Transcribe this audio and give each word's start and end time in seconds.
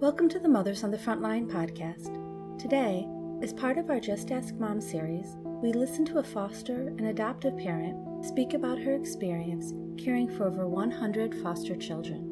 Welcome 0.00 0.28
to 0.28 0.38
the 0.38 0.48
Mothers 0.48 0.84
on 0.84 0.92
the 0.92 0.96
Frontline 0.96 1.50
podcast. 1.50 2.14
Today, 2.56 3.08
as 3.42 3.52
part 3.52 3.78
of 3.78 3.90
our 3.90 3.98
Just 3.98 4.30
Ask 4.30 4.54
Mom 4.54 4.80
series, 4.80 5.36
we 5.60 5.72
listen 5.72 6.04
to 6.04 6.18
a 6.18 6.22
foster 6.22 6.94
and 6.96 7.08
adoptive 7.08 7.58
parent 7.58 8.24
speak 8.24 8.54
about 8.54 8.78
her 8.78 8.94
experience 8.94 9.74
caring 10.00 10.28
for 10.28 10.46
over 10.46 10.68
100 10.68 11.34
foster 11.42 11.74
children. 11.74 12.30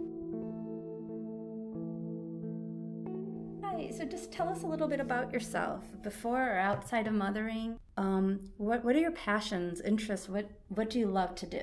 Hi, 3.64 3.90
so 3.90 4.04
just 4.04 4.30
tell 4.30 4.48
us 4.48 4.62
a 4.62 4.66
little 4.68 4.86
bit 4.86 5.00
about 5.00 5.32
yourself 5.32 5.82
before 6.04 6.52
or 6.52 6.58
outside 6.58 7.08
of 7.08 7.14
mothering. 7.14 7.80
Um, 7.96 8.48
what, 8.58 8.84
what 8.84 8.94
are 8.94 9.00
your 9.00 9.10
passions, 9.10 9.80
interests? 9.80 10.28
What, 10.28 10.48
what 10.68 10.88
do 10.88 11.00
you 11.00 11.08
love 11.08 11.34
to 11.34 11.46
do? 11.46 11.62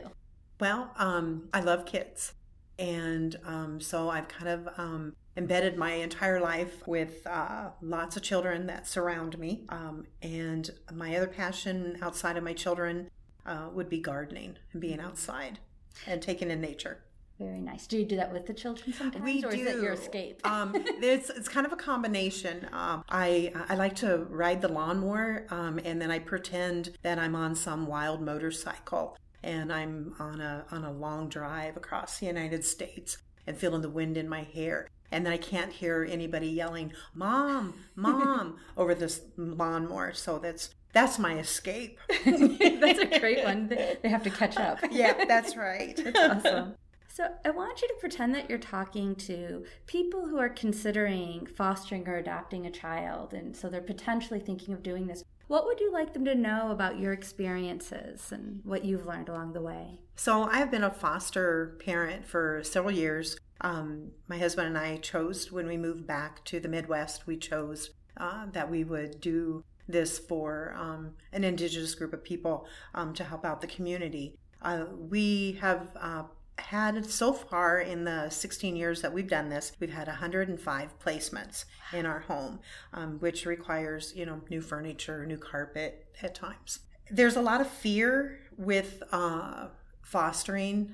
Well, 0.60 0.92
um, 0.98 1.48
I 1.54 1.62
love 1.62 1.86
kids. 1.86 2.34
And 2.78 3.38
um, 3.46 3.80
so 3.80 4.10
I've 4.10 4.28
kind 4.28 4.50
of 4.50 4.68
um, 4.78 5.16
embedded 5.36 5.78
my 5.78 5.94
entire 5.94 6.40
life 6.40 6.88
with 6.88 7.26
uh, 7.26 7.70
lots 7.82 8.16
of 8.16 8.24
children 8.24 8.68
that 8.68 8.88
surround 8.88 9.38
me. 9.40 9.66
Um, 9.70 10.06
and 10.22 10.70
my 10.94 11.16
other 11.16 11.28
passion 11.28 11.98
outside 12.02 12.38
of 12.38 12.44
my 12.44 12.54
children 12.54 13.10
uh, 13.46 13.70
would 13.74 13.90
be 13.90 14.00
gardening 14.00 14.58
and 14.72 14.82
being 14.82 15.00
outside 15.00 15.60
and 16.08 16.22
taking 16.22 16.52
in 16.52 16.62
nature. 16.62 17.04
Very 17.40 17.60
nice. 17.60 17.88
Do 17.88 17.98
you 17.98 18.06
do 18.06 18.16
that 18.18 18.32
with 18.32 18.46
the 18.46 18.54
children 18.54 18.94
sometimes, 18.94 19.24
we 19.24 19.44
or 19.44 19.52
do. 19.52 19.58
is 19.58 19.76
it 19.76 19.82
your 19.82 19.94
escape? 19.94 20.40
um, 20.48 20.72
it's 20.76 21.32
it's 21.32 21.50
kind 21.50 21.66
of 21.66 21.74
a 21.74 21.76
combination. 21.76 22.68
Um, 22.72 23.04
I 23.10 23.52
I 23.70 23.76
like 23.76 23.96
to 23.98 24.28
ride 24.30 24.62
the 24.62 24.68
lawnmower, 24.68 25.48
um, 25.50 25.80
and 25.84 26.00
then 26.00 26.12
I 26.12 26.20
pretend 26.20 26.96
that 27.02 27.18
I'm 27.18 27.36
on 27.36 27.56
some 27.56 27.88
wild 27.88 28.22
motorcycle, 28.22 29.18
and 29.42 29.74
I'm 29.74 30.14
on 30.20 30.42
a 30.42 30.66
on 30.70 30.86
a 30.86 30.92
long 30.92 31.28
drive 31.28 31.76
across 31.76 32.20
the 32.20 32.28
United 32.28 32.64
States, 32.64 33.18
and 33.48 33.58
feeling 33.58 33.82
the 33.82 33.90
wind 33.90 34.16
in 34.16 34.30
my 34.30 34.44
hair 34.44 34.88
and 35.14 35.26
then 35.26 35.32
I 35.32 35.38
can't 35.38 35.72
hear 35.72 36.06
anybody 36.10 36.48
yelling, 36.48 36.92
"Mom, 37.14 37.76
mom!" 37.96 38.58
over 38.78 38.96
this 38.96 39.22
lawnmower. 39.38 40.14
So 40.14 40.40
that's 40.40 40.72
that's 40.92 41.18
my 41.20 41.38
escape. 41.40 42.00
that's 42.26 43.00
a 43.00 43.20
great 43.20 43.44
one. 43.44 43.70
They 44.02 44.10
have 44.10 44.24
to 44.24 44.30
catch 44.30 44.58
up. 44.58 44.80
Yeah, 44.92 45.26
that's 45.26 45.56
right. 45.56 45.96
that's 45.96 46.46
awesome. 46.46 46.76
So 47.08 47.28
I 47.46 47.52
want 47.52 47.82
you 47.82 47.88
to 47.90 47.94
pretend 48.00 48.34
that 48.34 48.50
you're 48.50 48.58
talking 48.58 49.16
to 49.16 49.66
people 49.86 50.28
who 50.28 50.40
are 50.40 50.50
considering 50.50 51.46
fostering 51.46 52.08
or 52.08 52.18
adopting 52.18 52.66
a 52.66 52.72
child, 52.72 53.34
and 53.34 53.56
so 53.56 53.70
they're 53.70 53.82
potentially 53.82 54.40
thinking 54.40 54.74
of 54.74 54.82
doing 54.82 55.06
this. 55.06 55.24
What 55.48 55.66
would 55.66 55.80
you 55.80 55.92
like 55.92 56.14
them 56.14 56.26
to 56.26 56.34
know 56.34 56.72
about 56.72 56.98
your 56.98 57.14
experiences 57.14 58.32
and 58.32 58.62
what 58.64 58.84
you've 58.84 59.06
learned 59.06 59.30
along 59.30 59.54
the 59.54 59.62
way? 59.62 60.00
So 60.16 60.44
I've 60.44 60.72
been 60.72 60.84
a 60.84 60.90
foster 60.90 61.78
parent 61.86 62.26
for 62.26 62.62
several 62.64 62.94
years. 62.94 63.38
Um, 63.64 64.12
my 64.28 64.38
husband 64.38 64.68
and 64.68 64.78
I 64.78 64.98
chose 64.98 65.52
when 65.52 65.68
we 65.68 65.78
moved 65.78 66.06
back 66.06 66.44
to 66.46 66.60
the 66.60 66.68
Midwest, 66.68 67.26
we 67.26 67.38
chose 67.38 67.92
uh, 68.18 68.48
that 68.52 68.70
we 68.70 68.84
would 68.84 69.22
do 69.22 69.64
this 69.88 70.20
for 70.20 70.76
um, 70.78 71.12
an 71.32 71.44
indigenous 71.44 71.96
group 71.96 72.14
of 72.14 72.24
people 72.24 72.68
um, 72.94 73.14
to 73.14 73.24
help 73.24 73.46
out 73.46 73.62
the 73.62 73.68
community. 73.68 74.36
Uh, 74.62 74.86
we 74.98 75.58
have 75.62 75.88
uh, 76.00 76.24
had 76.58 77.10
so 77.10 77.34
far 77.34 77.80
in 77.80 78.04
the 78.04 78.30
16 78.30 78.76
years 78.76 79.02
that 79.02 79.14
we've 79.14 79.28
done 79.30 79.50
this, 79.50 79.74
we've 79.80 79.94
had 79.94 80.08
105 80.08 81.00
placements 81.00 81.66
in 81.92 82.06
our 82.06 82.20
home, 82.22 82.60
um, 82.94 83.18
which 83.20 83.46
requires, 83.46 84.14
you 84.16 84.26
know, 84.26 84.42
new 84.50 84.62
furniture, 84.62 85.26
new 85.26 85.38
carpet 85.38 86.08
at 86.22 86.36
times. 86.36 86.80
There's 87.10 87.36
a 87.36 87.42
lot 87.42 87.62
of 87.62 87.68
fear 87.68 88.40
with 88.58 89.04
uh, 89.12 89.68
fostering. 90.02 90.94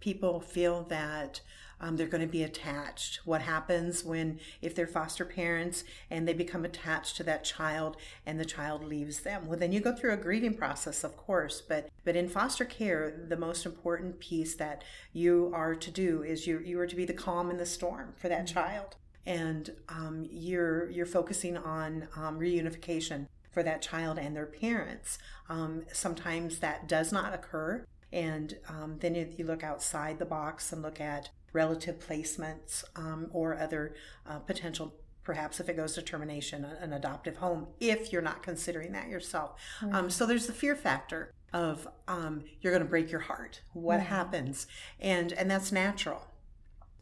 People 0.00 0.40
feel 0.40 0.82
that 0.84 1.40
um, 1.80 1.96
they're 1.96 2.06
going 2.06 2.26
to 2.26 2.26
be 2.26 2.42
attached. 2.42 3.20
What 3.24 3.42
happens 3.42 4.02
when, 4.02 4.40
if 4.62 4.74
they're 4.74 4.86
foster 4.86 5.24
parents 5.24 5.84
and 6.10 6.26
they 6.26 6.32
become 6.32 6.64
attached 6.64 7.16
to 7.16 7.22
that 7.24 7.44
child 7.44 7.96
and 8.24 8.40
the 8.40 8.44
child 8.44 8.84
leaves 8.84 9.20
them? 9.20 9.46
Well, 9.46 9.58
then 9.58 9.72
you 9.72 9.80
go 9.80 9.94
through 9.94 10.14
a 10.14 10.18
grieving 10.18 10.54
process, 10.54 11.04
of 11.04 11.16
course, 11.16 11.60
but 11.60 11.88
but 12.04 12.16
in 12.16 12.28
foster 12.28 12.64
care, 12.64 13.26
the 13.28 13.36
most 13.36 13.66
important 13.66 14.20
piece 14.20 14.54
that 14.54 14.84
you 15.12 15.50
are 15.54 15.74
to 15.74 15.90
do 15.90 16.22
is 16.22 16.46
you 16.46 16.60
you 16.60 16.80
are 16.80 16.86
to 16.86 16.96
be 16.96 17.04
the 17.04 17.12
calm 17.12 17.50
in 17.50 17.58
the 17.58 17.66
storm 17.66 18.14
for 18.16 18.28
that 18.28 18.46
mm-hmm. 18.46 18.54
child, 18.54 18.96
and 19.26 19.70
um, 19.88 20.26
you're 20.30 20.88
you're 20.90 21.04
focusing 21.06 21.56
on 21.56 22.08
um, 22.16 22.38
reunification 22.38 23.26
for 23.50 23.62
that 23.62 23.82
child 23.82 24.18
and 24.18 24.36
their 24.36 24.46
parents. 24.46 25.18
Um, 25.48 25.84
sometimes 25.92 26.58
that 26.58 26.88
does 26.88 27.12
not 27.12 27.34
occur. 27.34 27.86
And 28.12 28.56
um, 28.68 28.96
then 29.00 29.14
you 29.14 29.44
look 29.44 29.62
outside 29.62 30.18
the 30.18 30.24
box 30.24 30.72
and 30.72 30.82
look 30.82 31.00
at 31.00 31.30
relative 31.52 31.98
placements 31.98 32.84
um, 32.94 33.28
or 33.32 33.58
other 33.58 33.94
uh, 34.26 34.38
potential 34.40 34.94
perhaps 35.26 35.58
if 35.58 35.68
it 35.68 35.76
goes 35.76 35.94
to 35.94 36.02
termination 36.02 36.64
an 36.64 36.92
adoptive 36.92 37.38
home 37.38 37.66
if 37.80 38.12
you're 38.12 38.22
not 38.22 38.44
considering 38.44 38.92
that 38.92 39.08
yourself. 39.08 39.60
Um, 39.82 39.90
right. 39.90 39.98
um, 39.98 40.10
so 40.10 40.24
there's 40.24 40.46
the 40.46 40.52
fear 40.52 40.76
factor 40.76 41.32
of 41.52 41.88
um, 42.06 42.44
you're 42.60 42.72
going 42.72 42.84
to 42.84 42.88
break 42.88 43.10
your 43.10 43.22
heart. 43.22 43.60
What 43.72 44.00
happens? 44.00 44.68
And 45.00 45.32
and 45.32 45.50
that's 45.50 45.72
natural. 45.72 46.28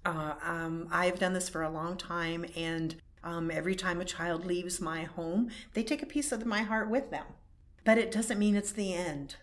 Uh, 0.07 0.35
um, 0.43 0.87
i've 0.91 1.19
done 1.19 1.33
this 1.33 1.49
for 1.49 1.63
a 1.63 1.71
long 1.71 1.97
time 1.97 2.45
and 2.55 2.97
um, 3.23 3.51
every 3.51 3.75
time 3.75 4.03
a 4.03 4.05
child 4.05 4.45
leaves 4.45 4.79
my 4.79 5.05
home 5.05 5.49
they 5.73 5.83
take 5.83 6.03
a 6.03 6.07
piece 6.07 6.31
of 6.31 6.45
my 6.45 6.63
heart 6.63 6.91
with 6.91 7.11
them. 7.11 7.25
But 7.85 7.99
it 7.99 8.11
doesn't 8.11 8.39
mean 8.39 8.55
it's 8.55 8.73
the 8.73 8.95
end 8.95 9.37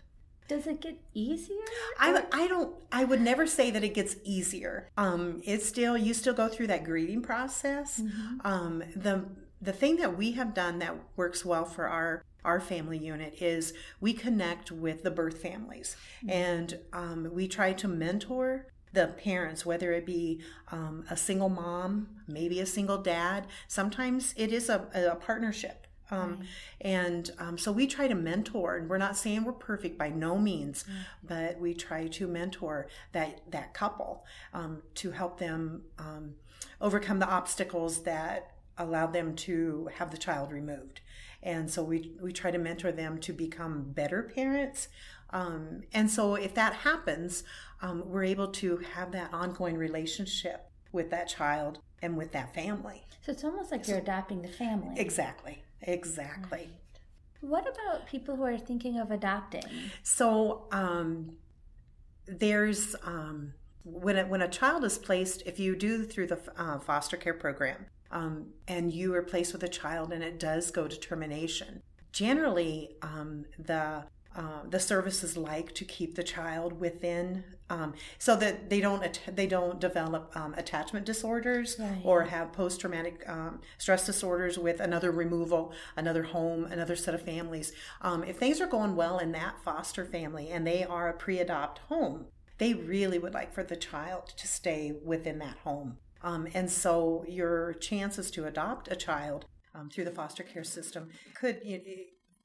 does 0.48 0.66
it 0.66 0.80
get 0.80 0.98
easier? 1.14 1.56
I, 1.98 2.24
I 2.32 2.46
don't 2.48 2.74
I 2.90 3.04
would 3.04 3.20
never 3.20 3.46
say 3.46 3.70
that 3.70 3.84
it 3.84 3.94
gets 3.94 4.16
easier. 4.24 4.88
Um, 4.96 5.40
it's 5.44 5.66
still 5.66 5.96
you 5.96 6.14
still 6.14 6.34
go 6.34 6.48
through 6.48 6.68
that 6.68 6.84
grieving 6.84 7.22
process. 7.22 8.00
Mm-hmm. 8.00 8.46
Um, 8.46 8.82
the 8.94 9.24
the 9.60 9.72
thing 9.72 9.96
that 9.96 10.16
we 10.16 10.32
have 10.32 10.54
done 10.54 10.78
that 10.80 10.96
works 11.16 11.44
well 11.44 11.64
for 11.64 11.86
our 11.86 12.22
our 12.44 12.60
family 12.60 12.98
unit 12.98 13.40
is 13.40 13.72
we 14.00 14.12
connect 14.12 14.72
with 14.72 15.04
the 15.04 15.10
birth 15.10 15.40
families 15.40 15.96
mm-hmm. 16.18 16.30
and 16.30 16.78
um, 16.92 17.28
we 17.32 17.46
try 17.46 17.72
to 17.72 17.86
mentor 17.86 18.66
the 18.92 19.06
parents, 19.06 19.64
whether 19.64 19.92
it 19.92 20.04
be 20.04 20.42
um, 20.70 21.04
a 21.08 21.16
single 21.16 21.48
mom, 21.48 22.08
maybe 22.26 22.60
a 22.60 22.66
single 22.66 22.98
dad. 22.98 23.46
Sometimes 23.66 24.34
it 24.36 24.52
is 24.52 24.68
a, 24.68 24.86
a 24.94 25.16
partnership. 25.16 25.86
Um, 26.12 26.30
right. 26.30 26.48
And 26.82 27.30
um, 27.38 27.58
so 27.58 27.72
we 27.72 27.86
try 27.86 28.06
to 28.06 28.14
mentor, 28.14 28.76
and 28.76 28.88
we're 28.88 28.98
not 28.98 29.16
saying 29.16 29.44
we're 29.44 29.52
perfect 29.52 29.98
by 29.98 30.10
no 30.10 30.38
means, 30.38 30.84
mm. 30.84 30.92
but 31.26 31.58
we 31.58 31.74
try 31.74 32.06
to 32.06 32.28
mentor 32.28 32.86
that 33.12 33.40
that 33.50 33.74
couple 33.74 34.24
um, 34.52 34.82
to 34.96 35.10
help 35.10 35.38
them 35.38 35.82
um, 35.98 36.34
overcome 36.80 37.18
the 37.18 37.28
obstacles 37.28 38.02
that 38.02 38.52
allow 38.78 39.06
them 39.06 39.34
to 39.34 39.88
have 39.94 40.10
the 40.10 40.18
child 40.18 40.52
removed. 40.52 41.00
And 41.42 41.70
so 41.70 41.82
we 41.82 42.12
we 42.20 42.32
try 42.32 42.50
to 42.50 42.58
mentor 42.58 42.92
them 42.92 43.18
to 43.20 43.32
become 43.32 43.90
better 43.92 44.22
parents. 44.22 44.88
Um, 45.30 45.82
and 45.94 46.10
so 46.10 46.34
if 46.34 46.54
that 46.54 46.74
happens, 46.74 47.42
um, 47.80 48.02
we're 48.06 48.24
able 48.24 48.48
to 48.48 48.76
have 48.94 49.12
that 49.12 49.32
ongoing 49.32 49.76
relationship 49.76 50.70
with 50.92 51.10
that 51.10 51.26
child 51.26 51.78
and 52.02 52.16
with 52.16 52.32
that 52.32 52.54
family. 52.54 53.02
So 53.24 53.32
it's 53.32 53.44
almost 53.44 53.72
like 53.72 53.88
you're 53.88 53.98
adopting 53.98 54.42
the 54.42 54.48
family. 54.48 54.94
Exactly. 54.96 55.62
Exactly. 55.82 56.58
Right. 56.58 56.68
What 57.40 57.62
about 57.62 58.06
people 58.06 58.36
who 58.36 58.44
are 58.44 58.58
thinking 58.58 58.98
of 58.98 59.10
adopting? 59.10 59.64
So 60.02 60.68
um, 60.70 61.32
there's 62.26 62.94
um, 63.04 63.54
when 63.84 64.16
a, 64.16 64.24
when 64.26 64.42
a 64.42 64.48
child 64.48 64.84
is 64.84 64.96
placed, 64.96 65.42
if 65.44 65.58
you 65.58 65.74
do 65.74 66.04
through 66.04 66.28
the 66.28 66.38
uh, 66.56 66.78
foster 66.78 67.16
care 67.16 67.34
program, 67.34 67.86
um, 68.12 68.46
and 68.68 68.92
you 68.92 69.14
are 69.14 69.22
placed 69.22 69.52
with 69.52 69.62
a 69.64 69.68
child 69.68 70.12
and 70.12 70.22
it 70.22 70.38
does 70.38 70.70
go 70.70 70.86
to 70.86 70.98
termination, 70.98 71.82
generally 72.12 72.96
um, 73.02 73.44
the 73.58 74.04
uh, 74.34 74.62
the 74.68 74.80
services 74.80 75.36
like 75.36 75.74
to 75.74 75.84
keep 75.84 76.14
the 76.14 76.22
child 76.22 76.80
within 76.80 77.44
um, 77.70 77.94
so 78.18 78.36
that 78.36 78.68
they 78.68 78.80
don't 78.80 79.20
they 79.34 79.46
don't 79.46 79.80
develop 79.80 80.30
um, 80.34 80.54
attachment 80.54 81.06
disorders 81.06 81.76
right. 81.78 82.00
or 82.04 82.24
have 82.24 82.52
post 82.52 82.80
traumatic 82.80 83.24
um, 83.28 83.60
stress 83.78 84.04
disorders 84.04 84.58
with 84.58 84.80
another 84.80 85.10
removal, 85.10 85.72
another 85.96 86.22
home, 86.22 86.64
another 86.64 86.96
set 86.96 87.14
of 87.14 87.22
families. 87.22 87.72
Um, 88.00 88.24
if 88.24 88.38
things 88.38 88.60
are 88.60 88.66
going 88.66 88.94
well 88.94 89.18
in 89.18 89.32
that 89.32 89.62
foster 89.64 90.04
family 90.04 90.48
and 90.48 90.66
they 90.66 90.84
are 90.84 91.08
a 91.08 91.14
pre 91.14 91.38
adopt 91.38 91.78
home, 91.88 92.26
they 92.58 92.74
really 92.74 93.18
would 93.18 93.34
like 93.34 93.52
for 93.52 93.62
the 93.62 93.76
child 93.76 94.32
to 94.36 94.46
stay 94.46 94.92
within 95.04 95.38
that 95.38 95.58
home. 95.58 95.98
Um, 96.22 96.46
and 96.54 96.70
so 96.70 97.24
your 97.26 97.74
chances 97.74 98.30
to 98.32 98.46
adopt 98.46 98.90
a 98.90 98.96
child 98.96 99.46
um, 99.74 99.88
through 99.88 100.04
the 100.04 100.10
foster 100.10 100.42
care 100.42 100.64
system 100.64 101.08
could 101.34 101.56
it, 101.64 101.82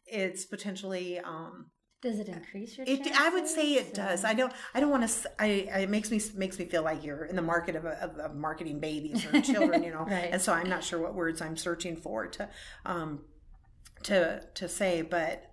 it's 0.06 0.46
potentially 0.46 1.20
um, 1.20 1.68
does 2.02 2.20
it 2.20 2.28
increase 2.28 2.78
your? 2.78 2.86
It, 2.88 3.08
I 3.20 3.30
would 3.30 3.48
say 3.48 3.74
it 3.74 3.94
does. 3.94 4.24
I 4.24 4.34
don't. 4.34 4.54
I 4.74 4.80
don't 4.80 4.92
want 4.92 5.08
to. 5.08 5.32
I, 5.40 5.48
it 5.82 5.90
makes 5.90 6.12
me 6.12 6.22
makes 6.36 6.60
me 6.60 6.66
feel 6.66 6.84
like 6.84 7.04
you're 7.04 7.26
in 7.26 7.36
the 7.36 7.42
market 7.42 7.76
of, 7.76 7.86
of, 7.86 8.18
of 8.18 8.36
marketing 8.36 8.80
babies 8.80 9.26
or 9.26 9.42
children, 9.42 9.84
you 9.84 9.92
know. 9.94 10.06
right. 10.06 10.30
And 10.32 10.42
so 10.42 10.54
I'm 10.54 10.70
not 10.70 10.84
sure 10.84 11.00
what 11.00 11.16
words 11.16 11.42
I'm 11.42 11.58
searching 11.58 11.96
for 11.96 12.28
to, 12.28 12.50
um, 12.86 13.22
to 14.04 14.42
to 14.42 14.70
say, 14.70 15.02
but 15.02 15.52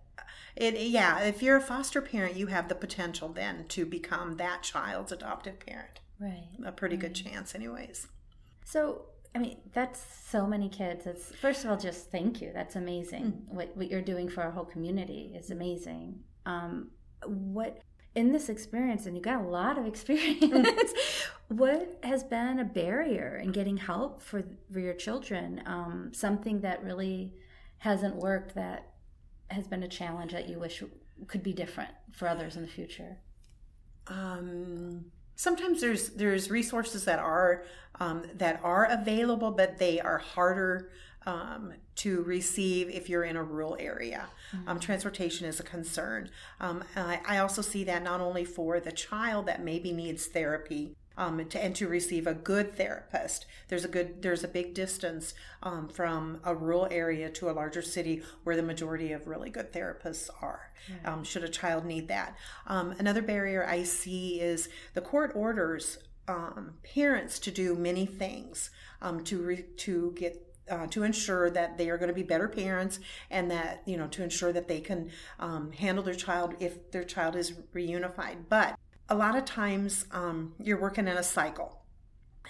it 0.54 0.78
yeah. 0.78 1.20
If 1.20 1.42
you're 1.42 1.56
a 1.56 1.62
foster 1.62 2.02
parent, 2.02 2.36
you 2.36 2.48
have 2.48 2.68
the 2.68 2.74
potential 2.74 3.30
then 3.30 3.64
to 3.68 3.86
become 3.86 4.36
that 4.36 4.62
child's 4.62 5.12
adoptive 5.12 5.60
parent. 5.60 6.00
Right. 6.20 6.48
A 6.64 6.72
pretty 6.72 6.96
right. 6.96 7.02
good 7.02 7.14
chance, 7.14 7.54
anyways. 7.54 8.06
So 8.66 9.06
I 9.34 9.38
mean, 9.38 9.56
that's 9.72 10.04
so 10.28 10.46
many 10.46 10.68
kids. 10.68 11.06
It's 11.06 11.34
first 11.36 11.64
of 11.64 11.70
all, 11.70 11.76
just 11.76 12.10
thank 12.10 12.40
you. 12.40 12.50
That's 12.52 12.76
amazing. 12.76 13.24
Mm. 13.24 13.48
What 13.48 13.76
what 13.76 13.90
you're 13.90 14.02
doing 14.02 14.28
for 14.28 14.42
our 14.42 14.50
whole 14.50 14.66
community 14.66 15.32
is 15.34 15.50
amazing. 15.50 16.20
Um, 16.46 16.90
what 17.26 17.82
in 18.14 18.30
this 18.30 18.48
experience, 18.48 19.06
and 19.06 19.16
you 19.16 19.22
got 19.22 19.40
a 19.40 19.48
lot 19.48 19.78
of 19.78 19.86
experience. 19.92 20.92
what 21.48 21.98
has 22.02 22.22
been 22.22 22.60
a 22.60 22.64
barrier 22.64 23.40
in 23.42 23.52
getting 23.52 23.76
help 23.76 24.20
for 24.20 24.44
for 24.72 24.80
your 24.80 24.94
children? 24.94 25.62
Um, 25.66 26.10
something 26.12 26.60
that 26.60 26.82
really 26.82 27.34
hasn't 27.78 28.16
worked 28.16 28.54
that 28.54 28.92
has 29.48 29.66
been 29.68 29.82
a 29.82 29.88
challenge 29.88 30.32
that 30.32 30.48
you 30.48 30.58
wish 30.58 30.82
could 31.26 31.42
be 31.42 31.52
different 31.52 31.90
for 32.12 32.28
others 32.28 32.56
in 32.56 32.62
the 32.62 32.68
future. 32.68 33.18
Um, 34.06 35.06
sometimes 35.36 35.80
there's 35.80 36.10
there's 36.10 36.50
resources 36.50 37.04
that 37.04 37.18
are 37.18 37.64
um, 38.00 38.24
that 38.34 38.60
are 38.62 38.86
available, 38.86 39.50
but 39.50 39.78
they 39.78 40.00
are 40.00 40.18
harder 40.18 40.90
um, 41.26 41.72
to 41.96 42.22
receive 42.22 42.90
if 42.90 43.08
you're 43.08 43.24
in 43.24 43.36
a 43.36 43.42
rural 43.42 43.76
area. 43.78 44.26
Mm-hmm. 44.54 44.68
Um, 44.68 44.80
transportation 44.80 45.46
is 45.46 45.60
a 45.60 45.62
concern. 45.62 46.30
Um, 46.60 46.84
I, 46.96 47.20
I, 47.26 47.38
also 47.38 47.62
see 47.62 47.84
that 47.84 48.02
not 48.02 48.20
only 48.20 48.44
for 48.44 48.80
the 48.80 48.92
child 48.92 49.46
that 49.46 49.64
maybe 49.64 49.92
needs 49.92 50.26
therapy. 50.26 50.96
Um, 51.16 51.44
to, 51.50 51.64
and 51.64 51.76
to 51.76 51.86
receive 51.86 52.26
a 52.26 52.34
good 52.34 52.76
therapist, 52.76 53.46
there's 53.68 53.84
a 53.84 53.88
good 53.88 54.20
there's 54.20 54.42
a 54.42 54.48
big 54.48 54.74
distance 54.74 55.32
um, 55.62 55.88
from 55.88 56.40
a 56.42 56.56
rural 56.56 56.88
area 56.90 57.30
to 57.30 57.48
a 57.48 57.52
larger 57.52 57.82
city 57.82 58.24
where 58.42 58.56
the 58.56 58.64
majority 58.64 59.12
of 59.12 59.28
really 59.28 59.48
good 59.48 59.72
therapists 59.72 60.28
are. 60.42 60.72
Um, 61.04 61.22
should 61.22 61.44
a 61.44 61.48
child 61.48 61.84
need 61.84 62.08
that, 62.08 62.36
another 62.66 63.22
barrier 63.22 63.64
I 63.64 63.84
see 63.84 64.40
is 64.40 64.68
the 64.94 65.00
court 65.00 65.30
orders 65.36 65.98
parents 66.82 67.38
to 67.38 67.52
do 67.52 67.76
many 67.76 68.06
things 68.06 68.70
to 69.22 69.40
re, 69.40 69.62
to 69.76 70.12
get 70.16 70.53
uh, 70.70 70.86
to 70.88 71.02
ensure 71.02 71.50
that 71.50 71.78
they 71.78 71.90
are 71.90 71.98
going 71.98 72.08
to 72.08 72.14
be 72.14 72.22
better 72.22 72.48
parents 72.48 73.00
and 73.30 73.50
that 73.50 73.82
you 73.86 73.96
know 73.96 74.06
to 74.08 74.22
ensure 74.22 74.52
that 74.52 74.68
they 74.68 74.80
can 74.80 75.10
um, 75.38 75.72
handle 75.72 76.04
their 76.04 76.14
child 76.14 76.54
if 76.60 76.90
their 76.90 77.04
child 77.04 77.36
is 77.36 77.52
reunified. 77.74 78.36
But 78.48 78.78
a 79.08 79.14
lot 79.14 79.36
of 79.36 79.44
times 79.44 80.06
um, 80.10 80.54
you're 80.58 80.80
working 80.80 81.08
in 81.08 81.16
a 81.16 81.22
cycle. 81.22 81.80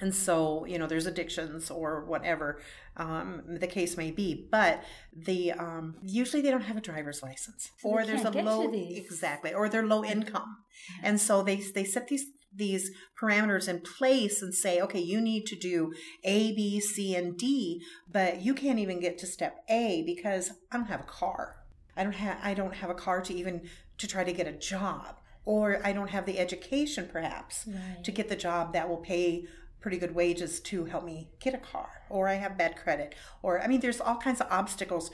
And 0.01 0.13
so 0.13 0.65
you 0.65 0.79
know 0.79 0.87
there's 0.89 1.07
addictions 1.07 1.71
or 1.71 2.05
whatever 2.05 2.61
um, 2.97 3.43
the 3.47 3.67
case 3.67 3.97
may 3.97 4.11
be. 4.11 4.49
But 4.51 4.83
the 5.17 5.53
um, 5.53 5.97
usually 6.03 6.43
they 6.43 6.51
don't 6.51 6.63
have 6.63 6.77
a 6.77 6.81
driver's 6.81 7.23
license 7.23 7.71
so 7.79 7.89
or 7.89 8.05
there's 8.05 8.25
a 8.25 8.31
low 8.31 8.73
exactly 8.73 9.55
or 9.55 9.69
they're 9.69 9.87
low 9.87 10.05
income. 10.05 10.59
And 11.03 11.21
so 11.21 11.43
they 11.43 11.57
they 11.57 11.85
set 11.85 12.09
these 12.09 12.27
these 12.57 12.91
parameters 13.21 13.69
in 13.69 13.81
place 13.81 14.43
and 14.43 14.55
say, 14.55 14.81
okay, 14.81 15.01
you 15.01 15.21
need 15.21 15.47
to 15.47 15.57
do 15.57 15.93
A, 16.23 16.53
B, 16.53 16.81
C, 16.81 17.15
and 17.15 17.37
D, 17.37 17.83
but 18.11 18.43
you 18.43 18.55
can't 18.55 18.79
even 18.79 19.01
get 19.01 19.19
to 19.19 19.27
step 19.27 19.65
A 19.69 20.03
because 20.03 20.53
I 20.71 20.77
don't 20.77 20.87
have 20.87 21.01
a 21.01 21.05
car. 21.05 21.57
I 21.97 22.03
don't 22.03 22.15
have 22.15 22.39
I 22.43 22.55
don't 22.55 22.75
have 22.75 22.91
a 22.91 22.95
car 22.95 23.21
to 23.23 23.35
even 23.35 23.69
to 23.99 24.07
try 24.07 24.25
to 24.25 24.33
get 24.33 24.47
a 24.47 24.53
job. 24.53 25.21
Or 25.45 25.81
I 25.85 25.93
don't 25.93 26.11
have 26.11 26.25
the 26.25 26.39
education 26.39 27.09
perhaps 27.13 27.67
right. 27.67 28.03
to 28.03 28.11
get 28.11 28.29
the 28.29 28.37
job 28.37 28.73
that 28.73 28.89
will 28.89 28.97
pay 28.97 29.47
pretty 29.81 29.99
good 29.99 30.15
wages 30.15 30.61
to 30.61 30.87
help 30.87 31.05
me 31.05 31.29
get 31.39 31.55
a 31.55 31.59
car. 31.59 31.91
Or 32.09 32.29
I 32.29 32.35
have 32.35 32.57
bad 32.57 32.77
credit. 32.77 33.15
Or 33.43 33.61
I 33.61 33.67
mean 33.67 33.81
there's 33.81 34.01
all 34.01 34.17
kinds 34.17 34.41
of 34.41 34.47
obstacles 34.51 35.11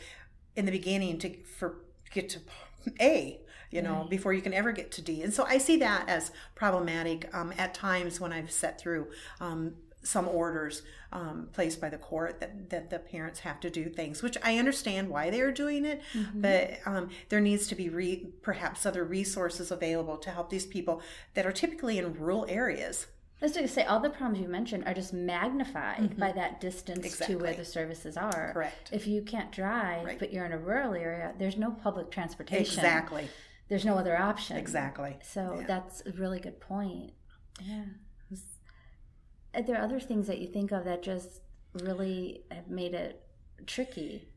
in 0.56 0.66
the 0.66 0.72
beginning 0.72 1.19
to 1.19 1.37
for 1.44 1.82
get 2.12 2.28
to 2.31 2.40
A 3.00 3.40
you 3.70 3.82
know, 3.82 4.00
right. 4.00 4.11
before 4.11 4.32
you 4.32 4.43
can 4.43 4.52
ever 4.52 4.72
get 4.72 4.90
to 4.93 5.02
D. 5.02 5.22
And 5.22 5.32
so 5.32 5.44
I 5.44 5.58
see 5.58 5.76
that 5.78 6.08
as 6.08 6.32
problematic 6.55 7.32
um, 7.34 7.52
at 7.56 7.75
times 7.75 8.20
when 8.20 8.32
I've 8.32 8.50
set 8.50 8.81
through 8.81 9.08
um, 9.40 9.75
some 10.02 10.28
orders 10.28 10.82
um, 11.12 11.49
placed 11.52 11.81
by 11.81 11.88
the 11.88 11.99
court 11.99 12.40
that, 12.40 12.70
that 12.70 12.90
the 12.90 12.99
parents 12.99 13.40
have 13.40 13.61
to 13.61 13.70
do 13.70 13.88
things, 13.88 14.22
which 14.22 14.37
I 14.43 14.58
understand 14.58 15.08
why 15.08 15.31
they 15.31 15.40
are 15.40 15.52
doing 15.52 15.84
it, 15.84 16.00
mm-hmm. 16.14 16.40
but 16.40 16.78
um, 16.87 17.11
there 17.28 17.40
needs 17.40 17.67
to 17.69 17.75
be 17.75 17.88
re- 17.88 18.28
perhaps 18.43 18.87
other 18.87 19.05
resources 19.05 19.70
available 19.70 20.16
to 20.19 20.31
help 20.31 20.50
these 20.50 20.66
people 20.66 21.02
that 21.34 21.46
are 21.46 21.52
typically 21.52 21.99
in 21.99 22.14
rural 22.14 22.46
areas. 22.49 23.06
Let's 23.43 23.55
just 23.55 23.75
say 23.75 23.84
all 23.84 24.00
the 24.00 24.11
problems 24.11 24.43
you 24.43 24.49
mentioned 24.49 24.84
are 24.87 24.93
just 24.93 25.14
magnified 25.14 25.99
mm-hmm. 25.99 26.20
by 26.20 26.32
that 26.32 26.61
distance 26.61 27.06
exactly. 27.06 27.37
to 27.37 27.43
where 27.43 27.55
the 27.55 27.64
services 27.64 28.16
are. 28.16 28.50
Correct. 28.52 28.90
If 28.93 29.06
you 29.06 29.23
can't 29.23 29.50
drive, 29.50 30.05
right. 30.05 30.19
but 30.19 30.32
you're 30.32 30.44
in 30.44 30.52
a 30.52 30.58
rural 30.58 30.94
area, 30.94 31.32
there's 31.38 31.56
no 31.56 31.70
public 31.70 32.11
transportation. 32.11 32.78
Exactly 32.78 33.28
there's 33.70 33.84
no 33.84 33.96
other 33.96 34.19
option. 34.19 34.56
Exactly. 34.56 35.17
So 35.22 35.58
yeah. 35.61 35.67
that's 35.67 36.02
a 36.05 36.11
really 36.12 36.40
good 36.40 36.61
point. 36.61 37.12
Yeah. 37.62 37.84
Are 39.55 39.62
there 39.62 39.81
other 39.81 39.99
things 39.99 40.26
that 40.26 40.38
you 40.38 40.49
think 40.49 40.70
of 40.70 40.84
that 40.84 41.02
just 41.02 41.40
really 41.75 42.44
have 42.50 42.69
made 42.69 42.94
it 42.94 43.22
tricky? 43.67 44.28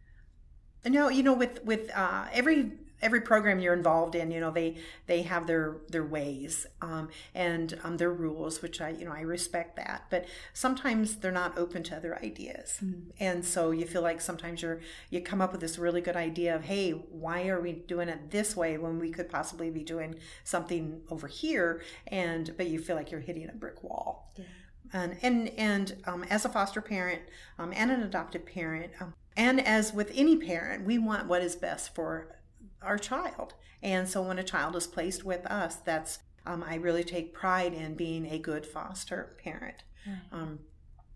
No, 0.85 1.09
you 1.09 1.23
know, 1.23 1.33
with 1.33 1.63
with 1.63 1.91
uh, 1.95 2.27
every 2.31 2.73
every 3.03 3.21
program 3.21 3.59
you're 3.59 3.73
involved 3.73 4.15
in, 4.15 4.31
you 4.31 4.39
know, 4.39 4.49
they 4.49 4.77
they 5.05 5.21
have 5.23 5.45
their 5.45 5.77
their 5.89 6.05
ways 6.05 6.65
um, 6.81 7.09
and 7.35 7.79
um, 7.83 7.97
their 7.97 8.11
rules, 8.11 8.61
which 8.61 8.81
I 8.81 8.89
you 8.89 9.05
know 9.05 9.11
I 9.11 9.21
respect 9.21 9.75
that. 9.75 10.05
But 10.09 10.25
sometimes 10.53 11.17
they're 11.17 11.31
not 11.31 11.57
open 11.57 11.83
to 11.83 11.97
other 11.97 12.17
ideas, 12.23 12.79
mm-hmm. 12.83 13.09
and 13.19 13.45
so 13.45 13.71
you 13.71 13.85
feel 13.85 14.01
like 14.01 14.21
sometimes 14.21 14.61
you're 14.61 14.79
you 15.09 15.21
come 15.21 15.41
up 15.41 15.51
with 15.51 15.61
this 15.61 15.77
really 15.77 16.01
good 16.01 16.15
idea 16.15 16.55
of, 16.55 16.63
hey, 16.63 16.91
why 16.91 17.47
are 17.47 17.61
we 17.61 17.73
doing 17.73 18.09
it 18.09 18.31
this 18.31 18.55
way 18.55 18.77
when 18.77 18.97
we 18.97 19.11
could 19.11 19.29
possibly 19.29 19.69
be 19.69 19.83
doing 19.83 20.15
something 20.43 21.01
over 21.11 21.27
here? 21.27 21.81
And 22.07 22.53
but 22.57 22.67
you 22.67 22.79
feel 22.79 22.95
like 22.95 23.11
you're 23.11 23.19
hitting 23.19 23.49
a 23.49 23.53
brick 23.53 23.83
wall. 23.83 24.33
Yeah. 24.37 24.45
And 24.93 25.17
and 25.21 25.49
and 25.49 25.95
um, 26.05 26.23
as 26.29 26.45
a 26.45 26.49
foster 26.49 26.81
parent 26.81 27.23
um, 27.59 27.73
and 27.75 27.91
an 27.91 28.01
adopted 28.01 28.45
parent, 28.45 28.91
um, 29.01 29.13
and 29.35 29.65
as 29.65 29.93
with 29.93 30.11
any 30.13 30.37
parent, 30.37 30.85
we 30.85 30.97
want 30.97 31.27
what 31.27 31.41
is 31.41 31.55
best 31.55 31.95
for 31.95 32.35
our 32.83 32.97
child. 32.97 33.53
And 33.81 34.07
so 34.07 34.21
when 34.21 34.39
a 34.39 34.43
child 34.43 34.75
is 34.75 34.87
placed 34.87 35.23
with 35.23 35.45
us, 35.47 35.75
that's 35.75 36.19
um, 36.45 36.63
I 36.67 36.75
really 36.75 37.03
take 37.03 37.33
pride 37.33 37.73
in 37.73 37.95
being 37.95 38.25
a 38.25 38.37
good 38.37 38.65
foster 38.65 39.35
parent. 39.43 39.83
Um, 40.31 40.59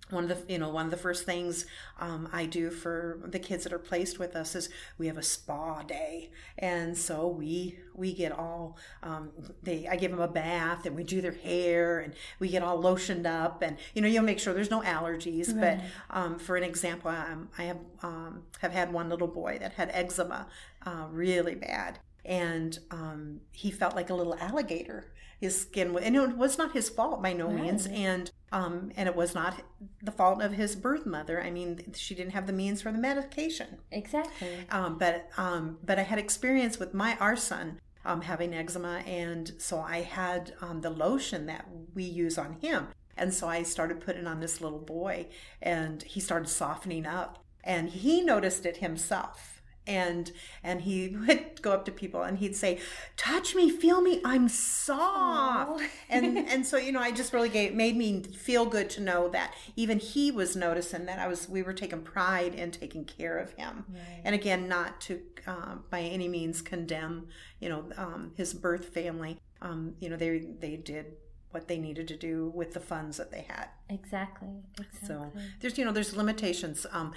one 0.10 0.30
of 0.30 0.48
the 0.48 0.54
you 0.54 0.58
know 0.60 0.70
one 0.70 0.86
of 0.86 0.92
the 0.92 0.98
first 0.98 1.26
things 1.26 1.66
um, 2.00 2.30
I 2.32 2.46
do 2.46 2.70
for 2.70 3.20
the 3.26 3.40
kids 3.40 3.64
that 3.64 3.74
are 3.74 3.80
placed 3.80 4.20
with 4.20 4.36
us 4.36 4.56
is 4.56 4.70
we 4.98 5.08
have 5.08 5.18
a 5.18 5.24
spa 5.24 5.84
day, 5.84 6.32
and 6.58 6.98
so 6.98 7.28
we 7.28 7.80
we 7.94 8.14
get 8.14 8.32
all 8.32 8.78
um, 9.04 9.32
they 9.64 9.88
I 9.88 9.96
give 9.96 10.12
them 10.12 10.22
a 10.22 10.28
bath 10.28 10.86
and 10.86 10.96
we 10.96 11.04
do 11.04 11.22
their 11.22 11.32
hair 11.34 12.00
and 12.00 12.14
we 12.40 12.50
get 12.50 12.64
all 12.64 12.82
lotioned 12.82 13.26
up 13.26 13.62
and 13.62 13.78
you 13.94 14.02
know 14.02 14.08
you'll 14.08 14.24
make 14.24 14.40
sure 14.40 14.54
there's 14.54 14.72
no 14.72 14.82
allergies. 14.82 15.54
Right. 15.54 15.80
But 16.10 16.18
um, 16.18 16.40
for 16.40 16.56
an 16.56 16.64
example, 16.64 17.12
um, 17.12 17.50
I 17.58 17.64
have 17.64 17.80
um, 18.02 18.44
have 18.60 18.72
had 18.72 18.94
one 18.94 19.10
little 19.10 19.28
boy 19.28 19.58
that 19.60 19.74
had 19.74 19.90
eczema 19.94 20.48
uh, 20.86 21.08
really 21.12 21.56
bad, 21.56 22.00
and 22.24 22.80
um, 22.92 23.42
he 23.52 23.72
felt 23.72 23.96
like 23.96 24.10
a 24.10 24.14
little 24.14 24.36
alligator. 24.36 25.12
His 25.40 25.62
skin, 25.62 25.96
and 26.02 26.16
it 26.16 26.38
was 26.38 26.58
not 26.58 26.72
his 26.72 26.90
fault 26.90 27.22
by 27.22 27.34
no 27.34 27.46
right. 27.48 27.62
means, 27.62 27.86
and 27.88 28.32
um, 28.52 28.92
and 28.96 29.08
it 29.08 29.16
was 29.16 29.36
not 29.36 29.62
the 30.02 30.12
fault 30.12 30.42
of 30.42 30.54
his 30.54 30.76
birth 30.76 31.06
mother. 31.06 31.42
I 31.42 31.52
mean, 31.52 31.94
she 31.94 32.16
didn't 32.16 32.32
have 32.32 32.48
the 32.48 32.54
means 32.54 32.82
for 32.82 32.92
the 32.92 32.98
medication. 32.98 33.78
Exactly. 33.92 34.66
Um, 34.72 34.98
but 34.98 35.30
um, 35.38 35.78
but 35.86 36.00
I 36.00 36.04
had 36.04 36.18
experience 36.18 36.80
with 36.80 36.94
my 36.94 37.18
our 37.18 37.36
son 37.36 37.80
um, 38.04 38.22
having 38.22 38.54
eczema, 38.54 39.04
and 39.06 39.54
so 39.60 39.80
I 39.80 40.02
had 40.02 40.54
um, 40.62 40.82
the 40.82 40.90
lotion 40.90 41.46
that 41.46 41.68
we 41.94 42.04
use 42.04 42.38
on 42.38 42.54
him, 42.54 42.88
and 43.16 43.34
so 43.34 43.48
I 43.48 43.64
started 43.64 44.00
putting 44.00 44.26
on 44.26 44.40
this 44.40 44.62
little 44.62 44.80
boy, 44.80 45.28
and 45.62 46.02
he 46.02 46.20
started 46.20 46.50
softening 46.50 47.06
up, 47.06 47.44
and 47.64 47.90
he 47.90 48.22
noticed 48.22 48.66
it 48.66 48.78
himself 48.78 49.57
and 49.88 50.32
and 50.64 50.82
he 50.82 51.08
would 51.28 51.62
go 51.62 51.72
up 51.72 51.86
to 51.86 51.92
people 51.92 52.22
and 52.24 52.38
he'd 52.40 52.56
say 52.56 52.80
touch 53.16 53.56
me 53.56 53.70
feel 53.70 54.02
me 54.02 54.22
i'm 54.24 54.48
soft. 54.48 55.84
And 56.10 56.38
and 56.38 56.66
so 56.66 56.78
you 56.78 56.92
know 56.92 57.00
i 57.02 57.12
just 57.12 57.34
really 57.34 57.50
gave 57.50 57.74
made 57.74 57.96
me 57.98 58.22
feel 58.24 58.66
good 58.66 58.90
to 58.92 59.02
know 59.02 59.30
that 59.30 59.54
even 59.76 60.00
he 60.00 60.32
was 60.32 60.56
noticing 60.56 61.06
that 61.06 61.20
i 61.20 61.28
was 61.28 61.50
we 61.50 61.62
were 61.64 61.74
taking 61.74 62.02
pride 62.02 62.54
in 62.56 62.72
taking 62.72 63.06
care 63.06 63.38
of 63.38 63.54
him. 63.54 63.86
Right. 63.90 64.22
and 64.24 64.36
again 64.36 64.68
not 64.68 65.02
to 65.02 65.22
uh, 65.48 65.76
by 65.90 66.02
any 66.02 66.28
means 66.28 66.62
condemn 66.62 67.28
you 67.60 67.70
know 67.70 67.86
um, 67.98 68.32
his 68.36 68.54
birth 68.54 68.86
family. 68.86 69.40
Um, 69.62 69.96
you 70.00 70.10
know 70.10 70.18
they 70.18 70.40
they 70.60 70.76
did 70.76 71.14
what 71.52 71.68
they 71.68 71.80
needed 71.80 72.08
to 72.10 72.16
do 72.16 72.52
with 72.54 72.74
the 72.74 72.80
funds 72.80 73.18
that 73.18 73.32
they 73.32 73.46
had. 73.48 73.70
Exactly, 73.90 74.50
exactly. 74.78 75.08
so 75.08 75.32
there's 75.62 75.78
you 75.78 75.86
know 75.86 75.92
there's 75.92 76.16
limitations. 76.16 76.86
Um, 76.92 77.14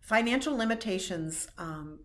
financial 0.00 0.56
limitations 0.56 1.48
um, 1.58 1.98